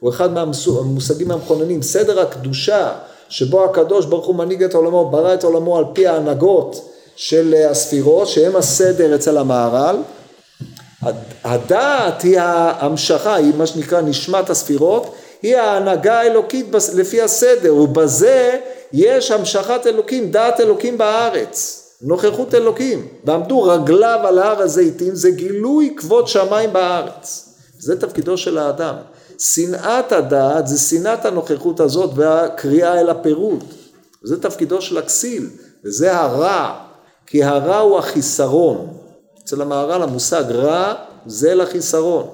הוא 0.00 0.10
אחד 0.10 0.32
מהמושגים 0.32 1.30
המכוננים, 1.30 1.82
סדר 1.82 2.20
הקדושה 2.20 2.92
שבו 3.28 3.64
הקדוש 3.64 4.06
ברוך 4.06 4.26
הוא 4.26 4.34
מנהיג 4.34 4.62
את 4.62 4.74
עולמו, 4.74 5.10
ברא 5.10 5.34
את 5.34 5.44
עולמו 5.44 5.78
על 5.78 5.84
פי 5.92 6.06
ההנהגות 6.06 6.88
של 7.16 7.54
הספירות 7.70 8.28
שהם 8.28 8.56
הסדר 8.56 9.14
אצל 9.14 9.38
המהר"ל, 9.38 9.96
הדעת 11.44 12.22
היא 12.22 12.40
ההמשכה, 12.40 13.34
היא 13.34 13.52
מה 13.56 13.66
שנקרא 13.66 14.00
נשמת 14.00 14.50
הספירות, 14.50 15.14
היא 15.42 15.56
ההנהגה 15.56 16.20
האלוקית 16.20 16.66
לפי 16.94 17.22
הסדר, 17.22 17.74
ובזה 17.74 18.56
יש 18.92 19.30
המשכת 19.30 19.80
אלוקים, 19.86 20.30
דעת 20.30 20.60
אלוקים 20.60 20.98
בארץ. 20.98 21.85
נוכחות 22.02 22.54
אלוקים, 22.54 23.06
ועמדו 23.24 23.62
רגליו 23.62 24.20
על 24.24 24.38
הר 24.38 24.62
הזיתים, 24.62 25.14
זה 25.14 25.30
גילוי 25.30 25.94
כבוד 25.96 26.28
שמיים 26.28 26.72
בארץ. 26.72 27.54
זה 27.78 28.00
תפקידו 28.00 28.36
של 28.36 28.58
האדם. 28.58 28.94
שנאת 29.38 30.12
הדעת 30.12 30.66
זה 30.66 30.78
שנאת 30.78 31.24
הנוכחות 31.24 31.80
הזאת 31.80 32.10
והקריאה 32.14 33.00
אל 33.00 33.10
הפירוט. 33.10 33.64
זה 34.22 34.42
תפקידו 34.42 34.82
של 34.82 34.98
הכסיל, 34.98 35.48
וזה 35.84 36.16
הרע, 36.16 36.74
כי 37.26 37.44
הרע 37.44 37.78
הוא 37.78 37.98
החיסרון. 37.98 38.96
אצל 39.44 39.62
המהר"ל 39.62 40.02
המושג 40.02 40.44
רע 40.50 40.94
זה 41.26 41.54
לחיסרון. 41.54 42.28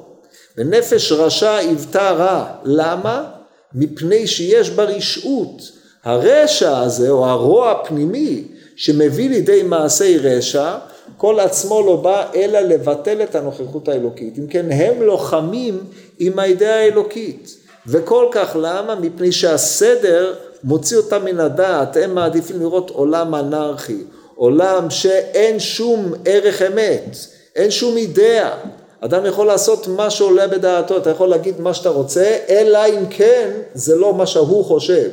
ונפש 0.58 1.12
רשע 1.12 1.54
היוותה 1.54 2.10
רע. 2.10 2.46
למה? 2.64 3.30
מפני 3.74 4.26
שיש 4.26 4.70
בה 4.70 4.84
רשעות. 4.84 5.62
הרשע 6.04 6.78
הזה, 6.78 7.10
או 7.10 7.26
הרוע 7.26 7.70
הפנימי, 7.70 8.44
שמביא 8.76 9.30
לידי 9.30 9.62
מעשי 9.62 10.18
רשע, 10.18 10.74
כל 11.16 11.40
עצמו 11.40 11.82
לא 11.86 11.96
בא 11.96 12.26
אלא 12.34 12.60
לבטל 12.60 13.22
את 13.22 13.34
הנוכחות 13.34 13.88
האלוקית. 13.88 14.38
אם 14.38 14.46
כן, 14.46 14.66
הם 14.72 15.02
לוחמים 15.02 15.80
עם 16.18 16.38
האידאה 16.38 16.80
האלוקית. 16.80 17.56
וכל 17.86 18.26
כך 18.32 18.56
למה? 18.60 18.94
מפני 18.94 19.32
שהסדר 19.32 20.34
מוציא 20.64 20.96
אותם 20.96 21.24
מן 21.24 21.40
הדעת, 21.40 21.96
הם 21.96 22.14
מעדיפים 22.14 22.60
לראות 22.60 22.90
עולם 22.90 23.34
אנרכי, 23.34 23.98
עולם 24.34 24.90
שאין 24.90 25.60
שום 25.60 26.12
ערך 26.24 26.62
אמת, 26.62 27.16
אין 27.56 27.70
שום 27.70 27.96
אידאה. 27.96 28.54
אדם 29.00 29.26
יכול 29.26 29.46
לעשות 29.46 29.88
מה 29.88 30.10
שעולה 30.10 30.48
בדעתו, 30.48 30.96
אתה 30.96 31.10
יכול 31.10 31.28
להגיד 31.28 31.60
מה 31.60 31.74
שאתה 31.74 31.88
רוצה, 31.88 32.36
אלא 32.48 32.78
אם 32.86 33.06
כן 33.10 33.50
זה 33.74 33.96
לא 33.96 34.14
מה 34.14 34.26
שהוא 34.26 34.64
חושב. 34.64 35.10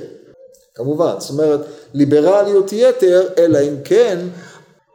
כמובן, 0.76 1.14
זאת 1.18 1.30
אומרת, 1.30 1.60
ליברליות 1.94 2.74
יתר, 2.74 3.28
אלא 3.38 3.60
אם 3.60 3.76
כן 3.84 4.20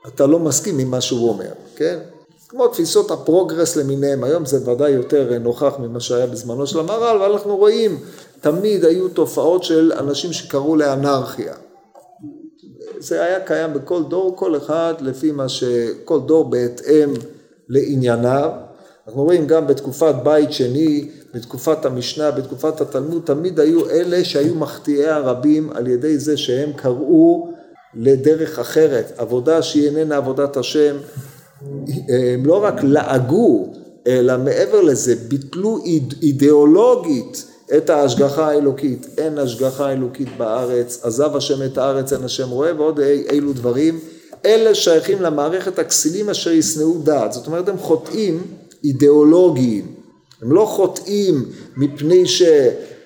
אתה 0.09 0.27
לא 0.27 0.39
מסכים 0.39 0.79
עם 0.79 0.91
מה 0.91 1.01
שהוא 1.01 1.29
אומר, 1.29 1.51
כן? 1.77 1.99
כמו 2.49 2.69
תפיסות 2.69 3.11
הפרוגרס 3.11 3.77
למיניהם, 3.77 4.25
היום 4.25 4.47
זה 4.47 4.71
ודאי 4.71 4.91
יותר 4.91 5.39
נוכח 5.39 5.75
ממה 5.79 6.01
שהיה 6.01 6.27
בזמנו 6.27 6.67
של 6.67 6.79
המהר"ל, 6.79 7.23
ואנחנו 7.23 7.57
רואים, 7.57 7.99
תמיד 8.41 8.85
היו 8.85 9.09
תופעות 9.09 9.65
של 9.65 9.93
אנשים 9.99 10.33
שקראו 10.33 10.77
לאנרכיה. 10.77 11.55
זה 12.99 13.23
היה 13.23 13.41
קיים 13.41 13.75
בכל 13.75 14.03
דור, 14.03 14.37
כל 14.37 14.57
אחד 14.57 14.95
לפי 15.01 15.33
מה 15.33 15.49
ש... 15.49 15.65
כל 16.05 16.21
דור 16.21 16.51
בהתאם 16.51 17.15
לענייניו. 17.69 18.51
אנחנו 19.07 19.23
רואים 19.25 19.47
גם 19.47 19.67
בתקופת 19.67 20.15
בית 20.23 20.53
שני, 20.53 21.09
בתקופת 21.35 21.85
המשנה, 21.85 22.31
בתקופת 22.31 22.81
התלמוד, 22.81 23.23
תמיד 23.25 23.61
היו 23.61 23.91
אלה 23.91 24.25
שהיו 24.25 24.55
מחטיאי 24.55 25.07
הרבים 25.07 25.71
על 25.75 25.87
ידי 25.87 26.19
זה 26.19 26.37
שהם 26.37 26.73
קראו 26.73 27.49
לדרך 27.95 28.59
אחרת, 28.59 29.13
עבודה 29.17 29.63
שהיא 29.63 29.89
איננה 29.89 30.17
עבודת 30.17 30.57
השם, 30.57 30.97
הם 32.35 32.47
לא 32.47 32.65
רק 32.65 32.75
לעגו, 32.83 33.73
אלא 34.07 34.39
מעבר 34.39 34.81
לזה, 34.81 35.15
ביטלו 35.29 35.79
אידיאולוגית 36.23 37.45
את 37.77 37.91
ההשגחה 37.91 38.49
האלוקית. 38.49 39.07
אין 39.19 39.39
השגחה 39.39 39.93
אלוקית 39.93 40.29
בארץ, 40.39 41.01
עזב 41.03 41.37
השם 41.37 41.63
את 41.63 41.79
הארץ, 41.79 42.13
אין 42.13 42.25
השם 42.25 42.51
רואה, 42.51 42.75
ועוד 42.77 43.01
אילו 43.01 43.53
דברים. 43.53 44.01
אלה 44.45 44.75
שייכים 44.75 45.23
למערכת 45.23 45.79
הכסילים 45.79 46.31
אשר 46.31 46.51
ישנאו 46.51 46.99
דעת. 46.99 47.33
זאת 47.33 47.47
אומרת, 47.47 47.69
הם 47.69 47.79
חוטאים 47.79 48.43
אידיאולוגיים. 48.85 49.87
הם 50.43 50.53
לא 50.53 50.65
חוטאים 50.67 51.45
מפני 51.77 52.27
ש... 52.27 52.43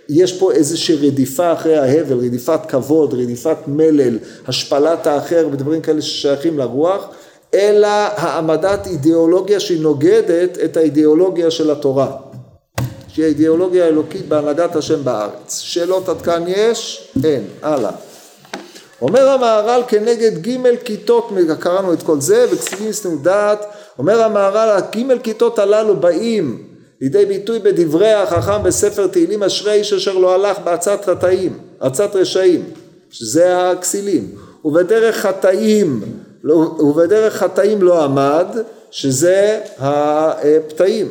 יש 0.09 0.39
פה 0.39 0.53
איזושהי 0.53 1.09
רדיפה 1.09 1.53
אחרי 1.53 1.77
ההבל, 1.77 2.19
רדיפת 2.19 2.61
כבוד, 2.69 3.15
רדיפת 3.15 3.57
מלל, 3.67 4.19
השפלת 4.47 5.07
האחר 5.07 5.49
ודברים 5.53 5.81
כאלה 5.81 6.03
ששייכים 6.03 6.59
לרוח, 6.59 7.09
אלא 7.55 7.89
העמדת 7.89 8.87
אידיאולוגיה 8.87 9.61
שהיא 9.61 9.81
נוגדת 9.81 10.59
את 10.65 10.77
האידיאולוגיה 10.77 11.51
של 11.51 11.71
התורה, 11.71 12.17
שהיא 13.09 13.25
האידיאולוגיה 13.25 13.85
האלוקית 13.85 14.29
בהנהגת 14.29 14.77
השם 14.77 15.05
בארץ. 15.05 15.59
שאלות 15.59 16.09
עד 16.09 16.23
כאן 16.23 16.45
יש? 16.47 17.11
אין. 17.25 17.43
הלאה. 17.63 17.93
אומר 19.03 19.29
המהר"ל 19.29 19.83
כנגד 19.89 20.47
ג' 20.47 20.77
כיתות, 20.85 21.33
קראנו 21.61 21.93
את 21.93 22.03
כל 22.03 22.21
זה, 22.21 22.47
ישנאו 22.81 23.17
דעת, 23.17 23.67
אומר 23.99 24.23
המהר"ל, 24.23 24.81
ג' 24.97 25.23
כיתות 25.23 25.59
הללו 25.59 25.97
באים 25.97 26.63
לידי 27.01 27.27
ביטוי 27.27 27.59
בדברי 27.59 28.13
החכם 28.13 28.63
בספר 28.63 29.07
תהילים 29.07 29.43
אשרי 29.43 29.73
איש 29.73 29.93
אשר 29.93 30.19
לא 30.19 30.35
הלך 30.35 30.59
בעצת 30.65 31.05
חטאים, 31.05 31.59
עצת 31.81 32.17
רשעים, 32.17 32.65
שזה 33.11 33.71
הכסילים, 33.71 34.31
ובדרך 34.65 35.17
חטאים, 35.17 36.03
לא, 36.45 36.55
ובדרך 36.79 37.37
חטאים 37.37 37.83
לא 37.83 38.05
עמד, 38.05 38.47
שזה 38.91 39.61
הפתאים, 39.79 41.09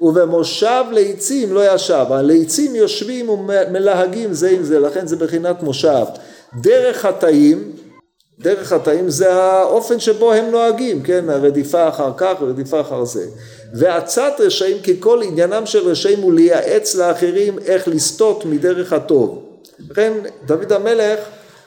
ובמושב 0.00 0.84
ליצים 0.92 1.52
לא 1.52 1.74
ישב, 1.74 2.04
הליצים 2.10 2.74
יושבים 2.74 3.28
ומלהגים 3.28 4.32
זה 4.32 4.50
עם 4.50 4.62
זה, 4.62 4.78
לכן 4.78 5.06
זה 5.06 5.16
בחינת 5.16 5.62
מושב. 5.62 6.04
דרך 6.60 6.96
חטאים, 6.96 7.72
דרך 8.40 8.68
חטאים 8.68 9.10
זה 9.10 9.34
האופן 9.34 10.00
שבו 10.00 10.32
הם 10.32 10.50
נוהגים, 10.50 11.02
כן, 11.02 11.30
הרדיפה 11.30 11.88
אחר 11.88 12.10
כך, 12.16 12.34
הרדיפה 12.40 12.80
אחר 12.80 13.04
זה. 13.04 13.26
ועצת 13.74 14.32
רשעים 14.38 14.76
כי 14.82 15.00
כל 15.00 15.22
עניינם 15.22 15.66
של 15.66 15.88
רשעים 15.88 16.20
הוא 16.20 16.32
לייעץ 16.32 16.94
לאחרים 16.94 17.58
איך 17.58 17.88
לסטות 17.88 18.44
מדרך 18.44 18.92
הטוב. 18.92 19.42
לכן 19.90 20.12
דוד 20.46 20.72
המלך 20.72 21.18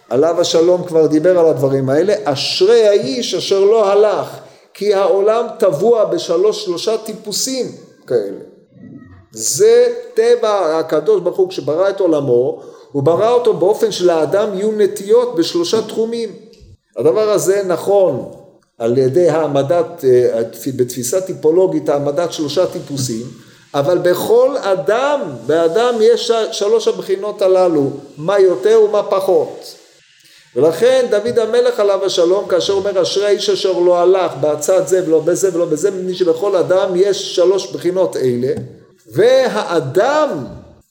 עליו 0.10 0.42
השלום 0.42 0.84
כבר 0.84 1.08
דיבר 1.08 1.40
על 1.40 1.46
הדברים 1.46 1.90
האלה, 1.90 2.14
אשרי 2.24 2.88
האיש 2.88 3.34
אשר 3.34 3.60
לא 3.60 3.92
הלך 3.92 4.28
כי 4.74 4.94
העולם 4.94 5.46
טבוע 5.60 6.06
בשלוש 6.06 6.66
שלושה 6.66 6.98
טיפוסים 6.98 7.66
כאלה. 8.08 8.40
זה 9.32 9.88
טבע 10.14 10.80
הקדוש 10.80 11.22
ברוך 11.22 11.38
הוא 11.38 11.50
כשברא 11.50 11.90
את 11.90 12.00
עולמו 12.00 12.62
הוא 12.92 13.04
ברא 13.04 13.30
אותו 13.30 13.54
באופן 13.54 13.92
שלאדם 13.92 14.50
יהיו 14.54 14.72
נטיות 14.72 15.36
בשלושה 15.36 15.82
תחומים. 15.82 16.49
הדבר 16.98 17.30
הזה 17.30 17.64
נכון 17.68 18.32
על 18.78 18.98
ידי 18.98 19.30
העמדת, 19.30 20.04
אה, 20.04 20.42
בתפיסה 20.76 21.22
טיפולוגית 21.22 21.90
העמדת 21.90 22.34
שלושה 22.34 22.66
טיפוסים, 22.68 23.26
אבל 23.74 23.98
בכל 23.98 24.56
אדם, 24.58 25.22
באדם 25.46 25.96
יש 26.02 26.32
שלוש 26.52 26.88
הבחינות 26.88 27.42
הללו, 27.42 27.90
מה 28.18 28.40
יותר 28.40 28.82
ומה 28.84 29.04
פחות. 29.04 29.76
ולכן 30.56 31.06
דוד 31.10 31.40
המלך 31.40 31.80
עליו 31.80 32.06
השלום 32.06 32.48
כאשר 32.48 32.74
אומר 32.74 33.02
אשרי 33.02 33.26
האיש 33.26 33.50
אשר 33.50 33.80
לא 33.80 34.00
הלך 34.00 34.32
בעצת 34.42 34.88
זה 34.88 35.04
ולא 35.08 35.20
בזה 35.20 35.56
ולא 35.56 35.66
בזה 35.66 35.92
מפני 35.92 36.16
שבכל 36.16 36.56
אדם 36.56 36.92
יש 36.96 37.36
שלוש 37.36 37.72
בחינות 37.72 38.18
אלה 38.18 38.54
והאדם 39.12 40.46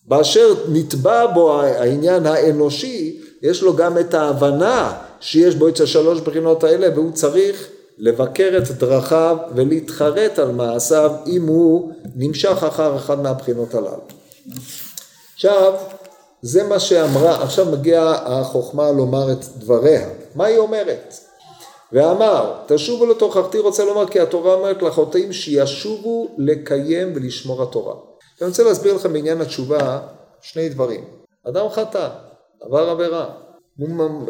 באשר 0.09 0.55
נתבע 0.69 1.27
בו 1.27 1.61
העניין 1.61 2.27
האנושי 2.27 3.21
יש 3.43 3.63
לו 3.63 3.77
גם 3.77 3.99
את 3.99 4.15
ההבנה 4.15 4.93
שיש 5.21 5.55
בו 5.55 5.69
את 5.69 5.81
השלוש 5.81 6.21
בחינות 6.21 6.65
האלה 6.65 6.95
והוא 6.95 7.13
צריך 7.13 7.69
לבקר 7.99 8.59
את 8.59 8.71
דרכיו 8.71 9.37
ולהתחרט 9.55 10.39
על 10.39 10.53
מעשיו 10.53 11.11
אם 11.27 11.47
הוא 11.47 11.93
נמשך 12.17 12.63
אחר 12.63 12.97
אחת 12.97 13.19
מהבחינות 13.19 13.75
הללו. 13.75 14.03
עכשיו, 15.35 15.75
זה 16.43 16.65
מה 16.65 16.79
שאמרה, 16.81 17.43
עכשיו 17.43 17.67
מגיעה 17.67 18.39
החוכמה 18.41 18.93
לומר 18.93 19.33
את 19.33 19.45
דבריה. 19.45 20.09
מה 20.35 20.45
היא 20.45 20.59
אומרת? 20.59 21.15
ואמר, 21.93 22.55
תשובו 22.67 23.07
לתוכחתי 23.07 23.59
רוצה 23.59 23.85
לומר 23.85 24.09
כי 24.09 24.21
התורה 24.21 24.55
אומרת 24.55 24.83
לחוטאים 24.83 25.33
שישובו 25.33 26.29
לקיים 26.39 27.13
ולשמור 27.15 27.63
התורה. 27.63 27.95
אני 28.41 28.49
רוצה 28.49 28.63
להסביר 28.63 28.95
לכם 28.95 29.13
בעניין 29.13 29.41
התשובה 29.41 30.01
שני 30.41 30.69
דברים. 30.69 31.05
אדם 31.49 31.69
חטא, 31.69 32.09
עבר 32.61 32.91
עבירה, 32.91 33.31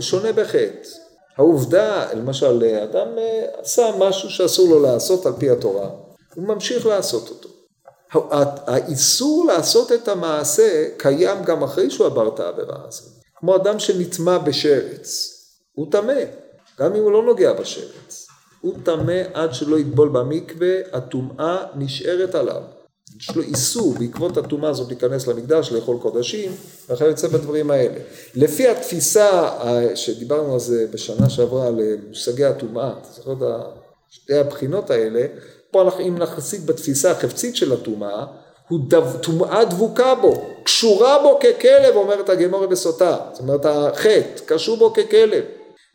שונה 0.00 0.32
בחטא. 0.32 0.88
העובדה, 1.36 2.12
למשל, 2.14 2.64
אדם 2.64 3.18
אה, 3.18 3.46
עשה 3.60 3.90
משהו 3.98 4.30
שאסור 4.30 4.68
לו 4.68 4.82
לעשות 4.82 5.26
על 5.26 5.32
פי 5.38 5.50
התורה, 5.50 5.90
הוא 6.34 6.48
ממשיך 6.48 6.86
לעשות 6.86 7.28
אותו. 7.28 7.48
האיסור 8.66 9.46
לעשות 9.46 9.92
את 9.92 10.08
המעשה 10.08 10.88
קיים 10.96 11.44
גם 11.44 11.62
אחרי 11.62 11.90
שהוא 11.90 12.06
עבר 12.06 12.28
את 12.28 12.40
העבירה 12.40 12.76
הזאת. 12.88 13.12
כמו 13.36 13.56
אדם 13.56 13.78
שנטמע 13.78 14.38
בשרץ, 14.38 15.34
הוא 15.72 15.86
טמא, 15.90 16.22
גם 16.78 16.94
אם 16.94 17.02
הוא 17.02 17.12
לא 17.12 17.22
נוגע 17.22 17.52
בשרץ. 17.52 18.26
הוא 18.60 18.74
טמא 18.84 19.22
עד 19.34 19.54
שלא 19.54 19.78
יטבול 19.78 20.08
במקווה, 20.08 20.74
הטומאה 20.92 21.66
נשארת 21.74 22.34
עליו. 22.34 22.62
יש 23.20 23.36
לו 23.36 23.42
איסור 23.42 23.94
בעקבות 23.98 24.36
הטומאה 24.36 24.70
הזאת 24.70 24.88
להיכנס 24.88 25.26
למקדש, 25.26 25.72
לאכול 25.72 25.96
קודשים, 26.02 26.52
ואחר 26.88 27.04
יוצא 27.04 27.28
בדברים 27.28 27.70
האלה. 27.70 27.98
לפי 28.34 28.68
התפיסה 28.68 29.50
שדיברנו 29.94 30.52
על 30.52 30.60
זה 30.60 30.86
בשנה 30.90 31.30
שעברה 31.30 31.66
על 31.66 31.80
מושגי 32.08 32.44
הטומאה, 32.44 32.92
את 33.18 33.42
שתי 34.10 34.34
הבחינות 34.34 34.90
האלה, 34.90 35.26
פה 35.70 35.90
אם 36.00 36.18
נחסיק 36.18 36.60
בתפיסה 36.60 37.10
החפצית 37.10 37.56
של 37.56 37.72
הטומאה, 37.72 38.26
הוא 38.68 38.80
טומאה 39.22 39.64
דבוקה 39.64 40.14
בו, 40.14 40.44
קשורה 40.64 41.22
בו 41.22 41.38
ככלב, 41.38 41.96
אומרת 41.96 42.28
הגמורה 42.28 42.66
בסוטה, 42.66 43.16
זאת 43.32 43.40
אומרת 43.40 43.66
החטא, 43.66 44.44
קשור 44.46 44.76
בו 44.76 44.92
ככלב. 44.92 45.44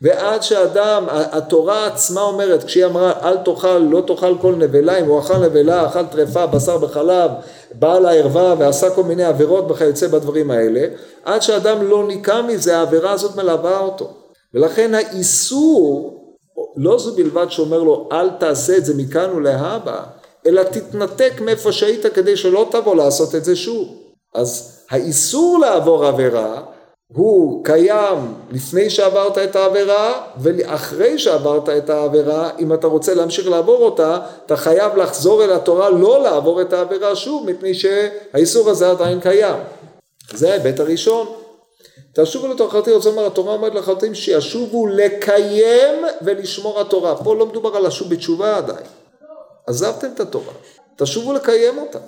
ועד 0.03 0.43
שאדם, 0.43 1.03
התורה 1.09 1.85
עצמה 1.87 2.21
אומרת, 2.21 2.63
כשהיא 2.63 2.85
אמרה 2.85 3.11
אל 3.23 3.37
תאכל, 3.37 3.77
לא 3.77 4.01
תאכל 4.07 4.37
כל 4.41 4.55
נבלה, 4.55 4.99
אם 4.99 5.05
הוא 5.05 5.19
אכל 5.19 5.37
נבלה, 5.37 5.87
אכל 5.87 6.05
טרפה, 6.05 6.45
בשר 6.45 6.77
בחלב, 6.77 7.31
בא 7.73 7.99
לערווה 7.99 8.55
ועשה 8.59 8.89
כל 8.89 9.03
מיני 9.03 9.23
עבירות 9.23 9.71
וכיוצא 9.71 10.07
בדברים 10.07 10.51
האלה, 10.51 10.87
עד 11.25 11.41
שאדם 11.41 11.83
לא 11.83 12.07
ניקה 12.07 12.41
מזה, 12.41 12.77
העבירה 12.77 13.11
הזאת 13.11 13.35
מלווה 13.35 13.79
אותו. 13.79 14.13
ולכן 14.53 14.93
האיסור, 14.93 16.19
לא 16.77 16.99
זו 16.99 17.15
בלבד 17.15 17.45
שאומר 17.49 17.83
לו 17.83 18.09
אל 18.11 18.29
תעשה 18.29 18.77
את 18.77 18.85
זה 18.85 18.93
מכאן 18.97 19.29
ולהבא, 19.35 20.03
אלא 20.45 20.63
תתנתק 20.63 21.33
מאיפה 21.41 21.71
שהיית 21.71 22.05
כדי 22.05 22.37
שלא 22.37 22.67
תבוא 22.71 22.95
לעשות 22.95 23.35
את 23.35 23.45
זה 23.45 23.55
שוב. 23.55 23.87
אז 24.35 24.79
האיסור 24.89 25.59
לעבור 25.59 26.05
עבירה 26.05 26.61
הוא 27.07 27.65
קיים 27.65 28.33
לפני 28.51 28.89
שעברת 28.89 29.37
את 29.37 29.55
העבירה 29.55 30.21
ואחרי 30.37 31.19
שעברת 31.19 31.69
את 31.69 31.89
העבירה 31.89 32.49
אם 32.59 32.73
אתה 32.73 32.87
רוצה 32.87 33.13
להמשיך 33.13 33.47
לעבור 33.47 33.85
אותה 33.85 34.19
אתה 34.45 34.57
חייב 34.57 34.95
לחזור 34.95 35.43
אל 35.43 35.51
התורה 35.51 35.89
לא 35.89 36.23
לעבור 36.23 36.61
את 36.61 36.73
העבירה 36.73 37.15
שוב 37.15 37.49
מפני 37.49 37.73
שהאיסור 37.73 38.69
הזה 38.69 38.89
עדיין 38.89 39.19
קיים. 39.19 39.55
זה 40.33 40.49
ההיבט 40.51 40.79
הראשון. 40.79 41.27
תשובו 42.15 42.47
לתוכחתי 42.47 42.91
רוצה 42.91 43.09
לומר 43.09 43.25
התורה 43.25 43.53
אומרת 43.53 43.75
לחלוטין 43.75 44.15
שישובו 44.15 44.87
לקיים 44.87 46.05
ולשמור 46.21 46.81
התורה. 46.81 47.23
פה 47.23 47.35
לא 47.35 47.45
מדובר 47.45 47.77
על 47.77 47.87
לשוב 47.87 48.09
בתשובה 48.09 48.57
עדיין. 48.57 48.85
עזבתם 49.67 50.07
את 50.15 50.19
התורה. 50.19 50.53
תשובו 50.97 51.33
לקיים 51.33 51.77
אותה. 51.77 51.99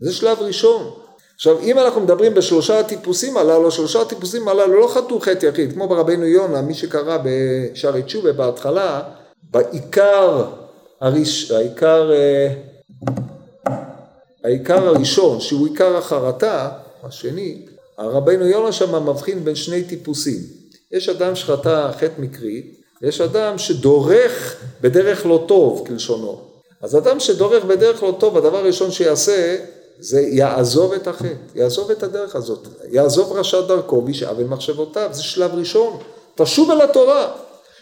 זה 0.00 0.12
שלב 0.12 0.40
ראשון 0.40 1.05
עכשיו 1.36 1.60
אם 1.60 1.78
אנחנו 1.78 2.00
מדברים 2.00 2.34
בשלושה 2.34 2.80
הטיפוסים 2.80 3.36
הללו, 3.36 3.70
שלושה 3.70 4.00
הטיפוסים 4.00 4.48
הללו 4.48 4.80
לא 4.80 4.88
חטאו 4.88 5.20
חטא 5.20 5.46
יחיד, 5.46 5.72
כמו 5.72 5.88
ברבנו 5.88 6.26
יונה, 6.26 6.62
מי 6.62 6.74
שקרא 6.74 7.18
בשערי 7.24 8.02
תשובה 8.02 8.32
בהתחלה, 8.32 9.02
בעיקר, 9.50 10.44
הראש, 11.00 11.50
העיקר, 11.50 12.12
אה, 12.12 12.52
העיקר 14.44 14.88
הראשון 14.88 15.40
שהוא 15.40 15.66
עיקר 15.66 15.96
החרטה, 15.96 16.70
השני, 17.02 17.66
הרבנו 17.98 18.46
יונה 18.46 18.72
שם 18.72 19.08
מבחין 19.08 19.44
בין 19.44 19.54
שני 19.54 19.84
טיפוסים. 19.84 20.40
יש 20.92 21.08
אדם 21.08 21.34
שחטא 21.34 21.92
חטא 21.92 22.14
מקרי, 22.18 22.62
ויש 23.02 23.20
אדם 23.20 23.58
שדורך 23.58 24.56
בדרך 24.80 25.26
לא 25.26 25.44
טוב 25.48 25.84
כלשונו. 25.86 26.40
אז 26.82 26.96
אדם 26.96 27.20
שדורך 27.20 27.64
בדרך 27.64 28.02
לא 28.02 28.16
טוב, 28.20 28.36
הדבר 28.36 28.58
הראשון 28.58 28.90
שיעשה 28.90 29.56
זה 30.00 30.20
יעזוב 30.20 30.92
את 30.92 31.08
החטא, 31.08 31.28
יעזוב 31.54 31.90
את 31.90 32.02
הדרך 32.02 32.36
הזאת, 32.36 32.68
יעזוב 32.90 33.32
רשע 33.32 33.60
דרכו 33.60 34.02
וישאב 34.06 34.38
אל 34.38 34.44
מחשבותיו, 34.44 35.08
זה 35.12 35.22
שלב 35.22 35.54
ראשון, 35.54 35.98
תשוב 36.34 36.70
אל 36.70 36.80
התורה. 36.80 37.32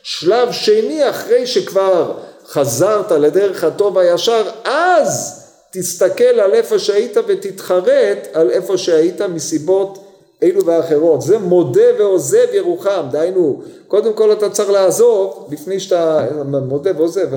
שלב 0.03 0.53
שני, 0.53 1.11
אחרי 1.11 1.47
שכבר 1.47 2.13
חזרת 2.47 3.13
לדרך 3.13 3.65
הטוב 3.65 3.99
הישר, 3.99 4.43
אז 4.65 5.45
תסתכל 5.73 6.25
על 6.25 6.53
איפה 6.53 6.79
שהיית 6.79 7.17
ותתחרט 7.27 8.29
על 8.33 8.51
איפה 8.51 8.79
שהיית 8.79 9.23
מסיבות 9.23 9.99
אלו 10.43 10.67
ואחרות. 10.67 11.23
זה 11.23 11.39
מודה 11.39 11.99
ועוזב 11.99 12.47
ירוחם, 12.53 13.07
דהיינו, 13.11 13.63
קודם 13.89 14.13
כל 14.13 14.33
אתה 14.33 14.51
צריך 14.51 14.71
לעזוב 14.71 15.49
לפני 15.53 15.81
שאתה 15.81 16.27
מודה 16.45 16.91
ועוזב, 16.97 17.29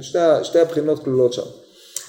שתי, 0.00 0.18
שתי 0.42 0.60
הבחינות 0.60 1.04
כלולות 1.04 1.32
שם. 1.32 1.65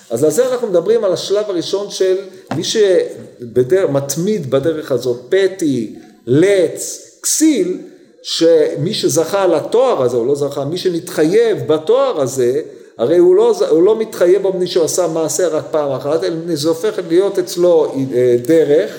אז 0.10 0.24
על 0.24 0.32
זה 0.32 0.51
אנחנו 0.51 0.68
מדברים 0.68 1.03
על 1.03 1.14
השלב 1.14 1.45
הראשון 1.49 1.91
של 1.91 2.18
מי 2.55 2.64
שמתמיד 2.64 4.51
בדרך 4.51 4.91
הזאת, 4.91 5.22
פטי, 5.30 5.95
לץ, 6.28 7.03
כסיל, 7.24 7.78
שמי 8.24 8.93
זכה 8.93 9.43
על 9.43 9.53
התואר 9.53 10.01
הזה, 10.01 10.18
או 10.18 10.26
לא 10.26 10.36
זכה, 10.36 10.66
מי 10.66 10.78
שמתחייב 10.78 11.68
בתואר 11.68 12.22
הזה, 12.22 12.62
הרי 12.97 13.18
הוא 13.18 13.36
לא, 13.36 13.55
הוא 13.70 13.84
לא 13.84 13.99
מתחייב 13.99 14.41
בו 14.41 14.53
מי 14.53 14.68
שעשה 14.68 15.08
מעשה 15.08 15.47
רק 15.47 15.64
פעם 15.72 15.91
אחת, 15.91 16.24
אלא 16.24 16.36
זה 16.55 16.70
הופך 16.70 16.99
להיות 17.08 17.39
אצלו 17.39 17.93
אה, 18.14 18.36
דרך, 18.45 18.97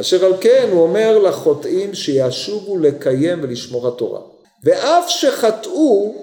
אשר 0.00 0.24
על 0.24 0.32
כן 0.40 0.68
הוא 0.72 0.82
אומר 0.82 1.18
לחוטאים 1.18 1.94
שישובו 1.94 2.78
לקיים 2.78 3.38
ולשמור 3.42 3.88
התורה. 3.88 4.20
ואף 4.64 5.04
שחטאו, 5.08 6.14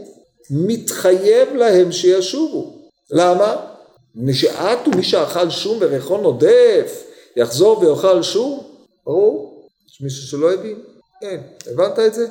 מתחייב 0.51 1.55
להם 1.55 1.91
שישובו. 1.91 2.73
למה? 3.11 3.68
מפני 4.15 4.33
שאת 4.33 4.87
ומי 4.87 5.03
שאכל 5.03 5.49
שום 5.49 5.77
וריחו 5.81 6.17
נודף, 6.17 7.03
יחזור 7.35 7.79
ויאכל 7.79 8.23
שום? 8.23 8.63
ברור? 9.05 9.67
יש 9.89 10.01
מישהו 10.01 10.27
שלא 10.27 10.53
הבין? 10.53 10.75
כן. 11.21 11.41
הבנת 11.71 11.99
את 11.99 12.13
זה? 12.13 12.27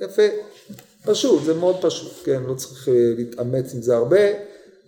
יפה. 0.00 0.22
פשוט, 1.04 1.44
זה 1.44 1.54
מאוד 1.54 1.76
פשוט, 1.80 2.12
כן, 2.24 2.42
לא 2.46 2.54
צריך 2.54 2.88
אה, 2.88 2.94
להתאמץ 3.16 3.74
עם 3.74 3.82
זה 3.82 3.96
הרבה, 3.96 4.20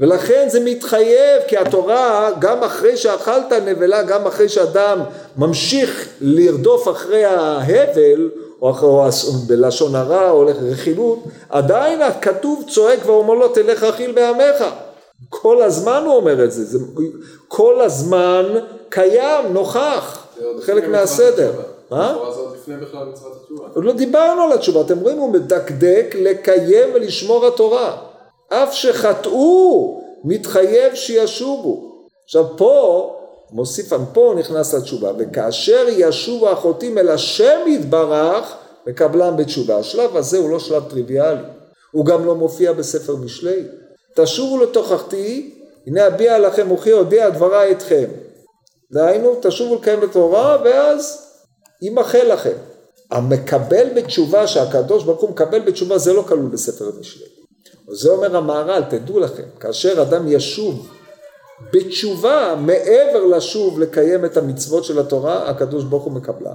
ולכן 0.01 0.49
זה 0.49 0.61
מתחייב, 0.61 1.43
כי 1.49 1.57
התורה, 1.57 2.30
גם 2.38 2.62
אחרי 2.62 2.97
שאכלת 2.97 3.53
נבלה, 3.53 4.03
גם 4.03 4.26
אחרי 4.26 4.49
שאדם 4.49 5.01
ממשיך 5.36 6.09
לרדוף 6.20 6.88
אחרי 6.88 7.24
ההבל, 7.24 8.30
או 8.62 8.70
אחרי, 8.70 8.88
בלשון 9.47 9.95
הרע, 9.95 10.30
או 10.30 10.47
רכילות, 10.70 11.24
עדיין 11.49 12.03
הכתוב 12.03 12.64
צועק 12.70 13.07
ואומר 13.07 13.34
לו, 13.34 13.49
תלך 13.49 13.82
אכיל 13.82 14.12
בעמך. 14.12 14.64
כל 15.43 15.62
הזמן 15.62 16.03
הוא 16.07 16.14
אומר 16.14 16.45
את 16.45 16.53
זה, 16.53 16.64
זה 16.64 16.78
כל 17.49 17.80
הזמן 17.80 18.45
קיים, 18.88 19.53
נוכח, 19.53 20.26
חלק 20.61 20.88
מהסדר. 20.88 21.53
מה? 21.90 22.16
לפני 22.55 22.76
בכלל 22.76 23.05
מצוות 23.05 23.32
התשובה. 23.43 23.68
עוד 23.74 23.84
לא 23.84 23.93
דיברנו 23.93 24.43
על 24.43 24.53
התשובה, 24.53 24.80
אתם 24.80 24.99
רואים, 24.99 25.18
הוא 25.18 25.32
מדקדק 25.32 26.14
לקיים 26.18 26.88
ולשמור 26.95 27.47
התורה. 27.47 27.97
אף 28.49 28.74
שחטאו, 28.74 30.03
מתחייב 30.24 30.95
שישובו. 30.95 32.07
עכשיו 32.24 32.45
פה, 32.57 33.14
מוסיף, 33.51 33.93
פה 34.12 34.34
נכנס 34.38 34.74
לתשובה, 34.74 35.12
וכאשר 35.18 35.86
ישובו 35.88 36.51
החוטאים 36.51 36.99
אל 36.99 37.09
השם 37.09 37.59
יתברך, 37.66 38.57
מקבלם 38.86 39.36
בתשובה. 39.36 39.76
השלב 39.76 40.16
הזה 40.16 40.38
הוא 40.38 40.51
לא 40.51 40.59
שלב 40.59 40.82
טריוויאלי, 40.90 41.43
הוא 41.93 42.05
גם 42.05 42.24
לא 42.24 42.34
מופיע 42.34 42.72
בספר 42.72 43.16
משלי. 43.16 43.62
תשובו 44.14 44.62
לתוכחתי, 44.62 45.54
הנה 45.86 46.06
אביע 46.06 46.38
לכם 46.38 46.66
מוחי 46.66 46.90
הודיע 46.90 47.28
דברי 47.28 47.72
אתכם. 47.72 48.04
דהיינו, 48.92 49.38
תשובו 49.42 49.74
לקיים 49.74 49.98
את 49.98 50.04
התורה, 50.04 50.58
ואז 50.64 51.26
יימחה 51.82 52.24
לכם. 52.24 52.56
המקבל 53.10 53.88
בתשובה, 53.96 54.46
שהקדוש 54.46 55.04
ברוך 55.04 55.20
הוא 55.20 55.30
מקבל 55.30 55.60
בתשובה, 55.60 55.98
זה 55.98 56.12
לא 56.12 56.24
כלול 56.28 56.50
בספר 56.50 56.90
המשלי. 56.96 57.26
זה 57.92 58.10
אומר 58.10 58.36
המהר"ל, 58.36 58.82
תדעו 58.90 59.20
לכם, 59.20 59.42
כאשר 59.60 60.02
אדם 60.02 60.28
ישוב 60.28 60.88
בתשובה, 61.72 62.54
מעבר 62.58 63.24
לשוב 63.24 63.80
לקיים 63.80 64.24
את 64.24 64.36
המצוות 64.36 64.84
של 64.84 64.98
התורה, 64.98 65.48
הקדוש 65.48 65.84
ברוך 65.84 66.04
הוא 66.04 66.12
מקבלה. 66.12 66.52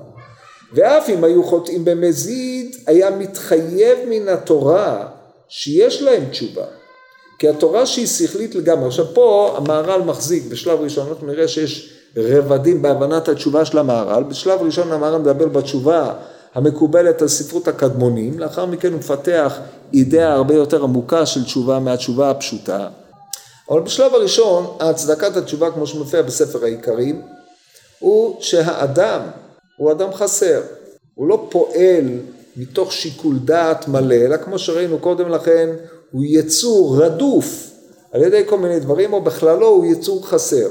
ואף 0.73 1.09
אם 1.09 1.23
היו 1.23 1.43
חוטאים 1.43 1.85
במזיד, 1.85 2.75
היה 2.87 3.09
מתחייב 3.09 3.97
מן 4.09 4.27
התורה 4.27 5.07
שיש 5.47 6.01
להם 6.01 6.29
תשובה. 6.29 6.65
כי 7.39 7.49
התורה 7.49 7.85
שהיא 7.85 8.07
שכלית 8.07 8.55
לגמרי, 8.55 8.87
עכשיו 8.87 9.05
פה 9.13 9.55
המהר"ל 9.57 10.01
מחזיק, 10.01 10.43
בשלב 10.49 10.79
ראשון 10.81 11.07
אנחנו 11.07 11.27
נראה 11.27 11.47
שיש 11.47 11.93
רבדים 12.17 12.81
בהבנת 12.81 13.27
התשובה 13.29 13.65
של 13.65 13.77
המהר"ל, 13.77 14.23
בשלב 14.23 14.61
ראשון 14.61 14.91
המהר"ל 14.91 15.21
מדבר 15.21 15.47
בתשובה 15.47 16.13
המקובלת 16.55 17.21
על 17.21 17.27
ספרות 17.27 17.67
הקדמונים, 17.67 18.39
לאחר 18.39 18.65
מכן 18.65 18.91
הוא 18.91 18.99
מפתח 18.99 19.59
אידאה 19.93 20.33
הרבה 20.33 20.53
יותר 20.53 20.83
עמוקה 20.83 21.25
של 21.25 21.43
תשובה 21.43 21.79
מהתשובה 21.79 22.29
הפשוטה, 22.29 22.87
אבל 23.69 23.81
בשלב 23.81 24.13
הראשון 24.13 24.77
הצדקת 24.79 25.37
התשובה 25.37 25.71
כמו 25.71 25.87
שמופיע 25.87 26.21
בספר 26.21 26.63
העיקרים 26.63 27.21
הוא 27.99 28.35
שהאדם 28.39 29.21
הוא 29.77 29.91
אדם 29.91 30.13
חסר, 30.13 30.61
הוא 31.15 31.27
לא 31.27 31.47
פועל 31.49 32.05
מתוך 32.57 32.93
שיקול 32.93 33.35
דעת 33.45 33.87
מלא, 33.87 34.15
אלא 34.15 34.37
כמו 34.37 34.59
שראינו 34.59 34.99
קודם 34.99 35.29
לכן 35.29 35.69
הוא 36.11 36.23
יצור 36.25 36.97
רדוף 37.03 37.71
על 38.11 38.23
ידי 38.23 38.43
כל 38.45 38.57
מיני 38.57 38.79
דברים, 38.79 39.13
או 39.13 39.21
בכללו 39.21 39.67
הוא 39.67 39.85
יצור 39.85 40.27
חסר. 40.27 40.69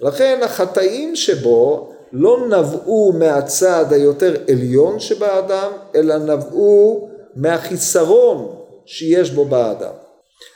לכן 0.00 0.40
החטאים 0.42 1.16
שבו 1.16 1.88
לא 2.12 2.48
נבעו 2.48 3.12
מהצד 3.18 3.92
היותר 3.92 4.34
עליון 4.50 5.00
שבאדם, 5.00 5.70
אלא 5.94 6.18
נבעו 6.18 7.08
מהחיסרון 7.36 8.54
שיש 8.86 9.30
בו 9.30 9.44
באדם. 9.44 9.92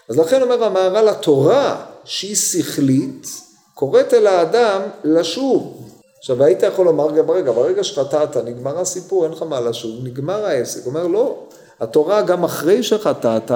אז 0.08 0.18
לכן 0.18 0.42
אומר 0.42 0.64
המהר"ל 0.64 1.08
התורה 1.08 1.84
שהיא 2.04 2.36
שכלית, 2.36 3.26
קוראת 3.74 4.14
אל 4.14 4.26
האדם 4.26 4.82
לשוב. 5.04 5.82
עכשיו 6.18 6.44
היית 6.44 6.62
יכול 6.62 6.86
לומר, 6.86 7.06
רגע, 7.06 7.22
ברגע, 7.22 7.52
ברגע 7.52 7.84
שחטאת, 7.84 8.36
נגמר 8.36 8.80
הסיפור, 8.80 9.24
אין 9.24 9.32
לך 9.32 9.42
מה 9.42 9.60
לשוב, 9.60 9.90
נגמר 10.04 10.44
העסק. 10.44 10.84
הוא 10.84 10.90
אומר 10.90 11.06
לא, 11.06 11.36
התורה 11.80 12.22
גם 12.22 12.44
אחרי 12.44 12.82
שחטאת, 12.82 13.50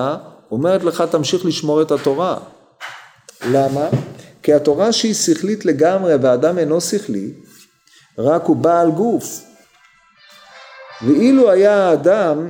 אומרת 0.51 0.85
לך 0.85 1.05
תמשיך 1.11 1.47
לשמור 1.47 1.83
את 1.83 1.91
התורה. 1.91 2.39
למה? 3.51 3.89
כי 4.43 4.53
התורה 4.53 4.93
שהיא 4.93 5.15
שכלית 5.15 5.65
לגמרי 5.65 6.15
והאדם 6.15 6.59
אינו 6.59 6.81
שכלי, 6.81 7.33
רק 8.19 8.45
הוא 8.45 8.57
בעל 8.57 8.91
גוף. 8.91 9.41
ואילו 11.07 11.51
היה 11.51 11.89
האדם 11.89 12.49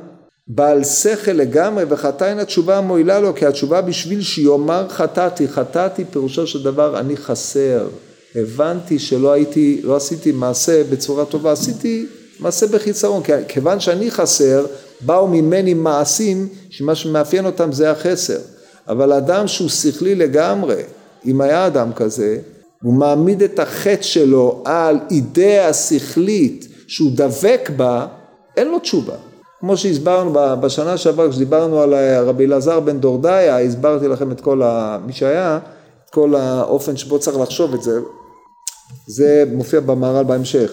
בעל 0.49 0.85
שכל 0.85 1.31
לגמרי 1.31 1.85
וחטא 1.89 2.25
אין 2.25 2.39
התשובה 2.39 2.79
המועילה 2.79 3.21
לו 3.21 3.35
כי 3.35 3.47
התשובה 3.47 3.81
בשביל 3.81 4.23
שיאמר 4.23 4.89
חטאתי, 4.89 5.49
חטאתי 5.49 6.05
פירושו 6.05 6.47
של 6.47 6.63
דבר 6.63 7.01
אני 7.01 7.17
חסר, 7.17 7.89
הבנתי 8.35 8.99
שלא 8.99 9.33
הייתי, 9.33 9.81
לא 9.85 9.97
עשיתי 9.97 10.33
מעשה 10.33 10.85
בצורה 10.91 11.25
טובה, 11.25 11.53
עשיתי 11.53 12.07
מעשה 12.41 12.67
בחיסרון, 12.67 13.23
כיוון 13.49 13.81
שאני 13.81 14.11
חסר 14.11 14.67
באו 15.01 15.29
ממני 15.29 15.75
מעשים 15.75 16.49
שמה 16.71 16.95
שמאפיין 16.95 17.47
אותם 17.47 17.73
זה 17.73 17.91
החסר, 17.91 18.39
אבל 18.89 19.13
אדם 19.13 19.49
שהוא 19.49 19.69
שכלי 19.69 20.15
לגמרי, 20.15 20.83
אם 21.27 21.41
היה 21.41 21.67
אדם 21.67 21.93
כזה, 21.93 22.39
הוא 22.83 22.95
מעמיד 22.95 23.43
את 23.43 23.59
החטא 23.59 24.03
שלו 24.03 24.63
על 24.65 24.99
אידאה 25.11 25.73
שכלית 25.73 26.69
שהוא 26.87 27.11
דבק 27.15 27.71
בה, 27.77 28.07
אין 28.57 28.69
לו 28.69 28.79
תשובה. 28.79 29.15
כמו 29.61 29.77
שהסברנו 29.77 30.33
בשנה 30.61 30.97
שעברה 30.97 31.31
כשדיברנו 31.31 31.81
על 31.81 31.95
רבי 32.27 32.45
אלעזר 32.45 32.81
בן 32.81 33.01
דורדיה, 33.01 33.61
הסברתי 33.61 34.09
לכם 34.09 34.33
את 34.33 34.41
כל 34.41 34.63
ה... 34.63 34.99
מי 35.07 35.13
שהיה, 35.13 35.59
את 36.05 36.11
כל 36.11 36.35
האופן 36.35 36.97
שבו 36.97 37.19
צריך 37.19 37.39
לחשוב 37.39 37.75
את 37.75 37.83
זה, 37.83 38.01
זה 39.07 39.45
מופיע 39.53 39.81
במהר"ל 39.81 40.25
בהמשך. 40.25 40.73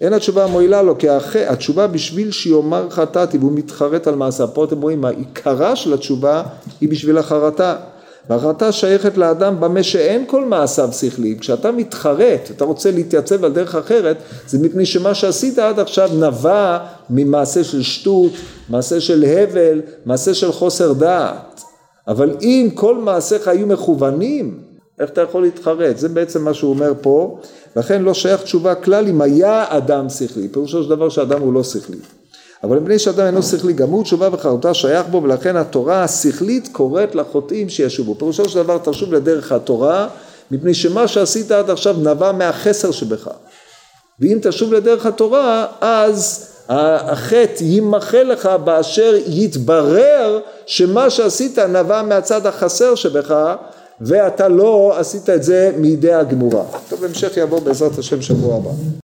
אין 0.00 0.12
התשובה 0.12 0.46
מועילה 0.46 0.82
לו, 0.82 0.98
כי 0.98 1.08
התשובה 1.48 1.86
בשביל 1.86 2.30
שיאמר 2.30 2.90
חטאתי 2.90 3.38
והוא 3.38 3.52
מתחרט 3.52 4.06
על 4.06 4.14
מעשה. 4.14 4.46
פה 4.46 4.64
אתם 4.64 4.82
רואים, 4.82 5.04
העיקרה 5.04 5.76
של 5.76 5.94
התשובה 5.94 6.42
היא 6.80 6.88
בשביל 6.88 7.18
החרטה. 7.18 7.76
והחרטה 8.30 8.72
שייכת 8.72 9.16
לאדם 9.16 9.60
במה 9.60 9.82
שאין 9.82 10.24
כל 10.26 10.44
מעשיו 10.44 10.92
שכליים. 10.92 11.38
כשאתה 11.38 11.72
מתחרט, 11.72 12.50
אתה 12.56 12.64
רוצה 12.64 12.90
להתייצב 12.90 13.44
על 13.44 13.52
דרך 13.52 13.74
אחרת, 13.74 14.16
זה 14.46 14.58
מפני 14.58 14.86
שמה 14.86 15.14
שעשית 15.14 15.58
עד 15.58 15.78
עכשיו 15.78 16.10
נבע 16.14 16.78
ממעשה 17.10 17.64
של 17.64 17.82
שטות, 17.82 18.32
מעשה 18.68 19.00
של 19.00 19.24
הבל, 19.24 19.80
מעשה 20.06 20.34
של 20.34 20.52
חוסר 20.52 20.92
דעת. 20.92 21.62
אבל 22.08 22.36
אם 22.40 22.68
כל 22.74 22.96
מעשיך 22.98 23.48
היו 23.48 23.66
מכוונים, 23.66 24.71
איך 25.02 25.10
אתה 25.10 25.20
יכול 25.20 25.42
להתחרט? 25.42 25.98
זה 25.98 26.08
בעצם 26.08 26.44
מה 26.44 26.54
שהוא 26.54 26.70
אומר 26.70 26.92
פה, 27.00 27.38
לכן 27.76 28.02
לא 28.02 28.14
שייך 28.14 28.42
תשובה 28.42 28.74
כלל 28.74 29.08
אם 29.08 29.20
היה 29.20 29.64
אדם 29.68 30.08
שכלי, 30.08 30.48
פירושו 30.48 30.82
של 30.82 30.88
דבר 30.88 31.08
שאדם 31.08 31.40
הוא 31.40 31.52
לא 31.52 31.64
שכלי. 31.64 31.96
אבל 32.64 32.78
מפני 32.78 32.98
שאדם 32.98 33.26
אינו 33.26 33.42
שכלי 33.42 33.72
גמור 33.72 34.02
תשובה 34.02 34.28
וחרותה 34.32 34.74
שייך 34.74 35.06
בו 35.06 35.22
ולכן 35.22 35.56
התורה 35.56 36.04
השכלית 36.04 36.68
קוראת 36.72 37.14
לחוטאים 37.14 37.68
שישובו. 37.68 38.14
פירושו 38.14 38.48
של 38.48 38.62
דבר 38.62 38.78
תשוב 38.78 39.14
לדרך 39.14 39.52
התורה 39.52 40.08
מפני 40.50 40.74
שמה 40.74 41.08
שעשית 41.08 41.50
עד 41.50 41.70
עכשיו 41.70 41.96
נבע 41.98 42.32
מהחסר 42.32 42.90
שבך. 42.90 43.28
ואם 44.20 44.38
תשוב 44.42 44.72
לדרך 44.72 45.06
התורה 45.06 45.66
אז 45.80 46.48
החטא 46.68 47.64
יימחה 47.64 48.22
לך 48.22 48.46
באשר 48.64 49.14
יתברר 49.26 50.40
שמה 50.66 51.10
שעשית 51.10 51.58
נבע 51.58 52.02
מהצד 52.02 52.46
החסר 52.46 52.94
שבך 52.94 53.54
ואתה 54.06 54.48
לא 54.48 54.94
עשית 54.98 55.30
את 55.30 55.42
זה 55.42 55.72
מידי 55.76 56.12
הגמורה. 56.12 56.64
טוב, 56.88 57.04
המשך 57.04 57.36
יבוא 57.36 57.60
בעזרת 57.60 57.98
השם 57.98 58.22
שבוע 58.22 58.56
הבא. 58.56 58.70